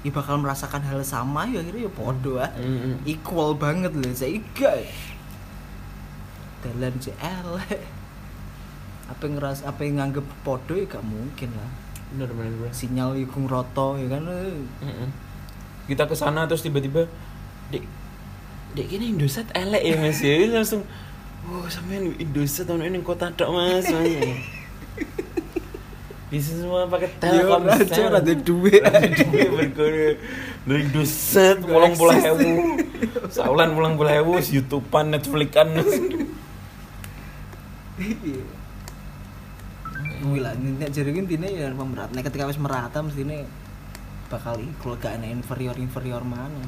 [0.00, 2.52] Ya bakal merasakan hal sama ya akhirnya ya podo ah.
[2.54, 3.00] Mm-mm.
[3.04, 4.12] Equal banget loh.
[4.12, 4.84] Saya gak
[6.60, 7.48] dalan CL.
[9.10, 11.70] apa yang ngeras apa yang nganggep podo ya gak mungkin lah.
[12.14, 12.72] Bener bener bener.
[12.74, 14.22] Sinyal iku roto ya kan.
[14.26, 15.08] Mm-mm.
[15.90, 17.10] kita ke sana terus tiba-tiba
[17.74, 17.82] dek
[18.78, 20.22] dek ini Indosat elek ya mas.
[20.22, 20.86] Ya langsung
[21.46, 23.86] oh sampean Indosat tahun ini kota tok mas.
[23.94, 24.60] Mas
[26.30, 28.78] bisa semua pakai Ya ora aja ada duit.
[28.78, 30.14] duit berkono
[30.62, 32.78] dari doset pulang pulang hewu
[33.26, 35.74] saulan pulang pulang hewu youtubean netflixan
[40.20, 42.12] Wih lah, nek jadi intine ya pemerat.
[42.12, 43.48] Nek ketika wis merata mestine
[44.28, 46.60] bakal iku gak ana inferior inferior mana.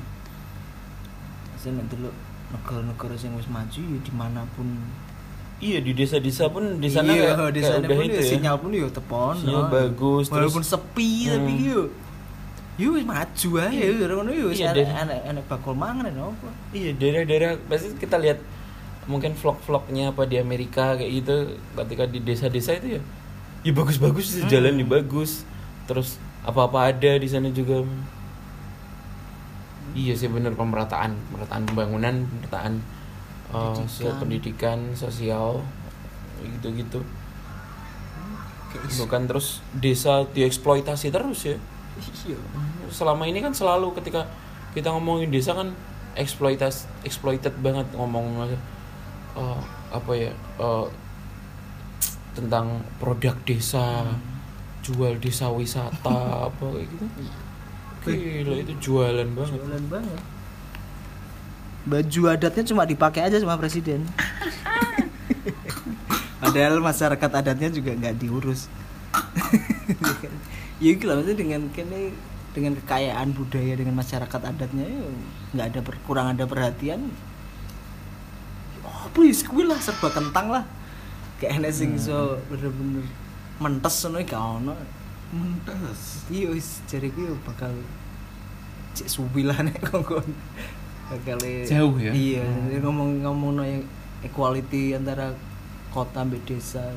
[1.55, 2.09] Saya nek dulu
[2.50, 4.66] negara-negara yang wis maju ya di mana pun
[5.62, 8.18] iya di desa-desa pun di sana iya, kayak- di kayak sana udah pun itu ya,
[8.18, 11.32] ya sinyal pun ya tepon Sinyal bagus, walaupun terus- sepi Hmm.
[11.32, 11.80] tapi yo
[12.74, 13.86] yo wis maju aja Iya.
[13.94, 14.68] ya ngono yo Iya,
[15.24, 18.42] enek bakul mangan ya apa iya daerah-daerah pasti kita lihat
[19.07, 21.34] mungkin vlog-vlognya apa di Amerika kayak gitu
[21.78, 23.03] ketika di desa-desa itu ya
[23.62, 24.50] ya bagus-bagus Hmm.
[24.50, 25.46] jalan di bagus.
[25.86, 27.82] Terus apa-apa ada di sana juga.
[29.92, 31.12] Iya sih bener pemerataan.
[31.30, 32.72] Pemerataan pembangunan pemerataan
[33.52, 33.86] uh, Pendidikan.
[33.86, 35.48] sosial pendidikan sosial
[36.42, 37.00] gitu-gitu.
[38.98, 41.56] Bukan terus desa dieksploitasi terus ya.
[42.24, 42.38] Iya.
[42.88, 44.24] Selama ini kan selalu ketika
[44.72, 45.76] kita ngomongin desa kan
[46.16, 49.60] eksploitas exploited banget ngomong eh,
[49.92, 50.86] apa ya eh,
[52.33, 54.09] tentang produk desa
[54.83, 56.18] jual desa wisata
[56.51, 57.05] apa kayak gitu.
[58.03, 59.59] Gila itu jualan banget.
[59.62, 60.20] Jualan banget.
[61.83, 64.07] Baju adatnya cuma dipakai aja sama presiden.
[66.43, 68.66] Padahal masyarakat adatnya juga nggak diurus.
[70.83, 72.11] Ya gitu lah maksudnya dengan kene
[72.59, 75.07] dengan kekayaan budaya dengan masyarakat adatnya ya
[75.55, 77.07] nggak ada kurang ada perhatian.
[78.83, 80.66] Oh please kuwi lah serba kentang lah
[81.43, 83.03] kayak enek sing iso bener-bener
[83.59, 84.74] mentes ngono iki gak ono.
[85.32, 86.28] Mentas.
[86.30, 87.72] iya wis jariku yo bakal
[88.95, 90.22] cek suwi lah nek kongkon.
[91.11, 92.14] Bakal Jauh ya?
[92.14, 92.47] iya
[92.78, 93.82] ngomong-ngomong no yang
[94.22, 95.34] equality antara
[95.90, 96.95] kota sampai desa.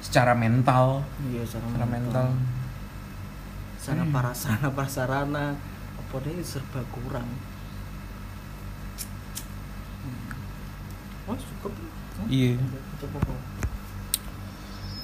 [0.00, 1.04] Secara mental.
[1.28, 2.28] Iya secara, secara mental.
[3.84, 5.44] sarana prasarana prasarana
[6.00, 7.28] apa deh serba kurang.
[11.28, 11.72] Oh, cukup.
[12.32, 12.56] iya.
[13.00, 13.53] Cukup kok.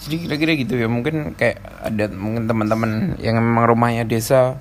[0.00, 0.88] Jadi kira-kira gitu ya.
[0.88, 4.56] Mungkin kayak ada mungkin teman-teman yang memang rumahnya desa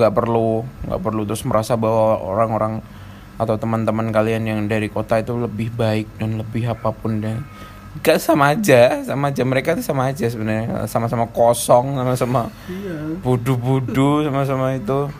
[0.00, 2.80] nggak perlu nggak perlu terus merasa bahwa orang-orang
[3.36, 7.36] atau teman-teman kalian yang dari kota itu lebih baik dan lebih apa pun deh
[7.98, 9.42] gak sama aja sama aja.
[9.42, 10.86] Mereka tuh sama aja sebenarnya.
[10.86, 12.46] Sama-sama kosong sama-sama
[13.26, 15.10] budu-budu sama-sama itu.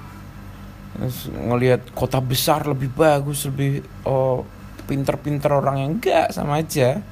[0.94, 4.46] Terus ngelihat kota besar lebih bagus lebih oh
[4.86, 7.02] pinter-pinter orang yang enggak sama aja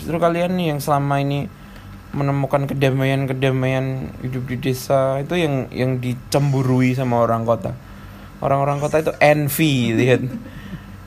[0.00, 1.44] justru kalian nih yang selama ini
[2.10, 7.76] menemukan kedamaian-kedamaian hidup di desa itu yang yang dicemburui sama orang kota.
[8.40, 10.24] Orang-orang kota itu envy lihat.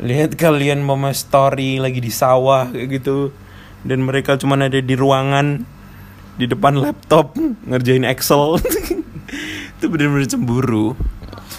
[0.03, 3.33] Lihat kalian mama story lagi di sawah kayak gitu.
[3.83, 5.65] Dan mereka cuma ada di ruangan
[6.39, 7.35] di depan laptop
[7.67, 8.61] ngerjain Excel.
[9.75, 10.95] Itu bener-bener cemburu.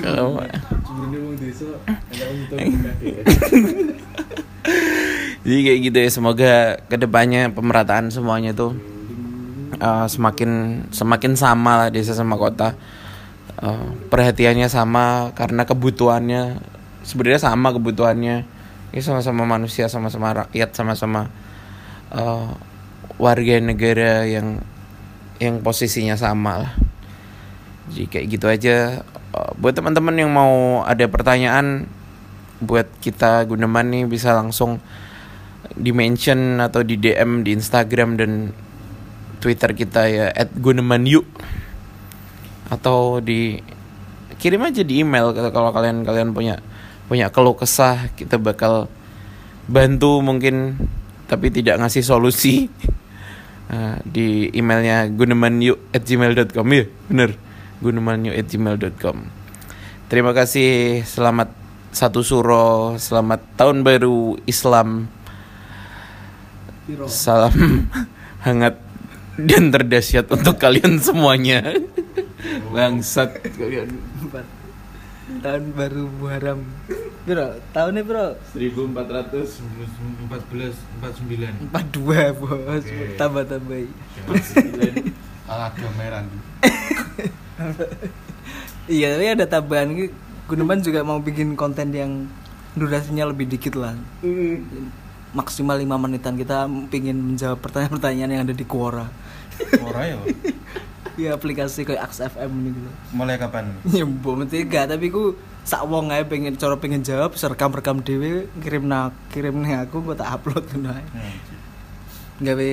[0.00, 0.40] Kalau-
[5.44, 6.52] Jadi kayak gitu ya semoga
[6.88, 8.72] ke depannya pemerataan semuanya tuh
[9.76, 12.72] uh, semakin semakin sama lah desa sama kota.
[13.60, 16.58] Uh, perhatiannya sama karena kebutuhannya
[17.04, 18.48] sebenarnya sama kebutuhannya.
[18.94, 21.28] Ini sama-sama manusia sama-sama rakyat sama-sama
[22.14, 22.54] uh,
[23.20, 24.62] warga negara yang
[25.42, 26.72] yang posisinya sama lah.
[27.92, 29.04] Jadi kayak gitu aja.
[29.34, 31.90] Uh, buat teman-teman yang mau ada pertanyaan
[32.62, 34.78] buat kita Gunaman nih bisa langsung
[35.72, 38.52] di mention atau di DM di Instagram dan
[39.40, 40.26] Twitter kita ya
[40.60, 41.24] @gunamanyu
[42.68, 43.60] atau di
[44.40, 46.60] kirim aja di email kalau kalian kalian punya
[47.08, 48.88] punya keluh kesah kita bakal
[49.68, 50.76] bantu mungkin
[51.24, 52.68] tapi tidak ngasih solusi.
[53.72, 57.30] Nah, di emailnya gunamanyu@gmail.com ya bener.
[57.84, 59.44] Gunamanyu@gmail.com
[60.14, 61.50] terima kasih selamat
[61.90, 65.10] satu suro selamat tahun baru Islam
[66.84, 67.08] Piro?
[67.08, 67.52] Salam
[68.44, 68.76] hangat
[69.40, 71.64] dan terdahsyat untuk kalian semuanya.
[72.70, 73.40] Bangsat.
[73.56, 73.88] Kalian.
[74.20, 74.44] Empat.
[75.40, 76.60] tahun baru Muharram.
[77.24, 78.36] Bro tahunnya bro?
[80.28, 82.84] 14 49 empat dua bos.
[82.84, 83.16] Oke.
[83.16, 83.80] tambah tambah
[85.48, 86.28] ala gameran
[88.92, 89.88] iya tapi ada tambahan.
[89.96, 90.12] Ini
[90.44, 92.28] Gunawan juga mau bikin konten yang
[92.76, 93.96] durasinya lebih dikit lah
[95.34, 99.10] maksimal 5 menitan kita pingin menjawab pertanyaan-pertanyaan yang ada di Quora.
[99.82, 100.18] Ora ya
[101.14, 102.90] di aplikasi kayak Aks FM ini gitu.
[103.14, 103.70] Mulai kapan?
[103.90, 107.96] Ya mbok mesti gak tapi ku sak wong ae pengen cara pengen jawab rekam rekam
[108.02, 111.04] dhewe kirim na kirim nih aku gua tak upload ngono ae.
[112.42, 112.70] Gawe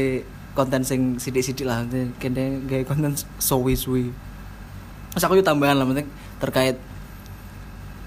[0.57, 1.85] konten sing sidik-sidik lah
[2.19, 4.11] kene gawe konten suwi-suwi
[5.11, 6.07] Mas aku yo tambahan lah penting
[6.43, 6.75] terkait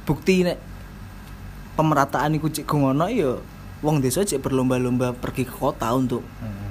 [0.05, 0.61] bukti nek
[1.77, 3.41] pemerataan iku cek ngono yo
[3.85, 6.25] wong desa cek berlomba-lomba pergi ke kota untuk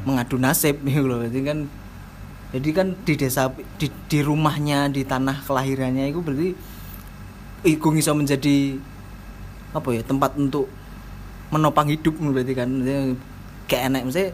[0.03, 1.21] mengadu nasib gitu loh.
[1.21, 1.59] Berarti kan
[2.49, 6.49] jadi kan di desa di, di rumahnya di tanah kelahirannya itu berarti
[7.65, 8.77] iku bisa menjadi
[9.71, 10.65] apa ya tempat untuk
[11.49, 12.67] menopang hidup berarti kan.
[12.67, 13.01] Maksudnya
[13.63, 14.29] kayak enak maksudnya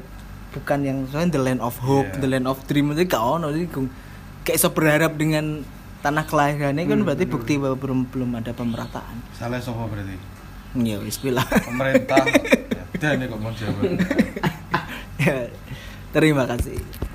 [0.49, 2.19] bukan yang soalnya the land of hope Iya.
[2.19, 2.91] the land of dream.
[2.91, 3.93] Itu gak ono jadi gung-
[4.41, 5.61] kayak iso berharap dengan
[5.99, 9.19] tanah kelahirannya kan berarti bukti bahwa belum belum ada pemerataan.
[9.31, 10.38] Salah sopo berarti?
[10.77, 12.25] Ya wis lah Pemerintah.
[13.01, 13.95] Dan kok mau jawab.
[15.19, 15.47] Ya,
[16.11, 17.08] terima kasih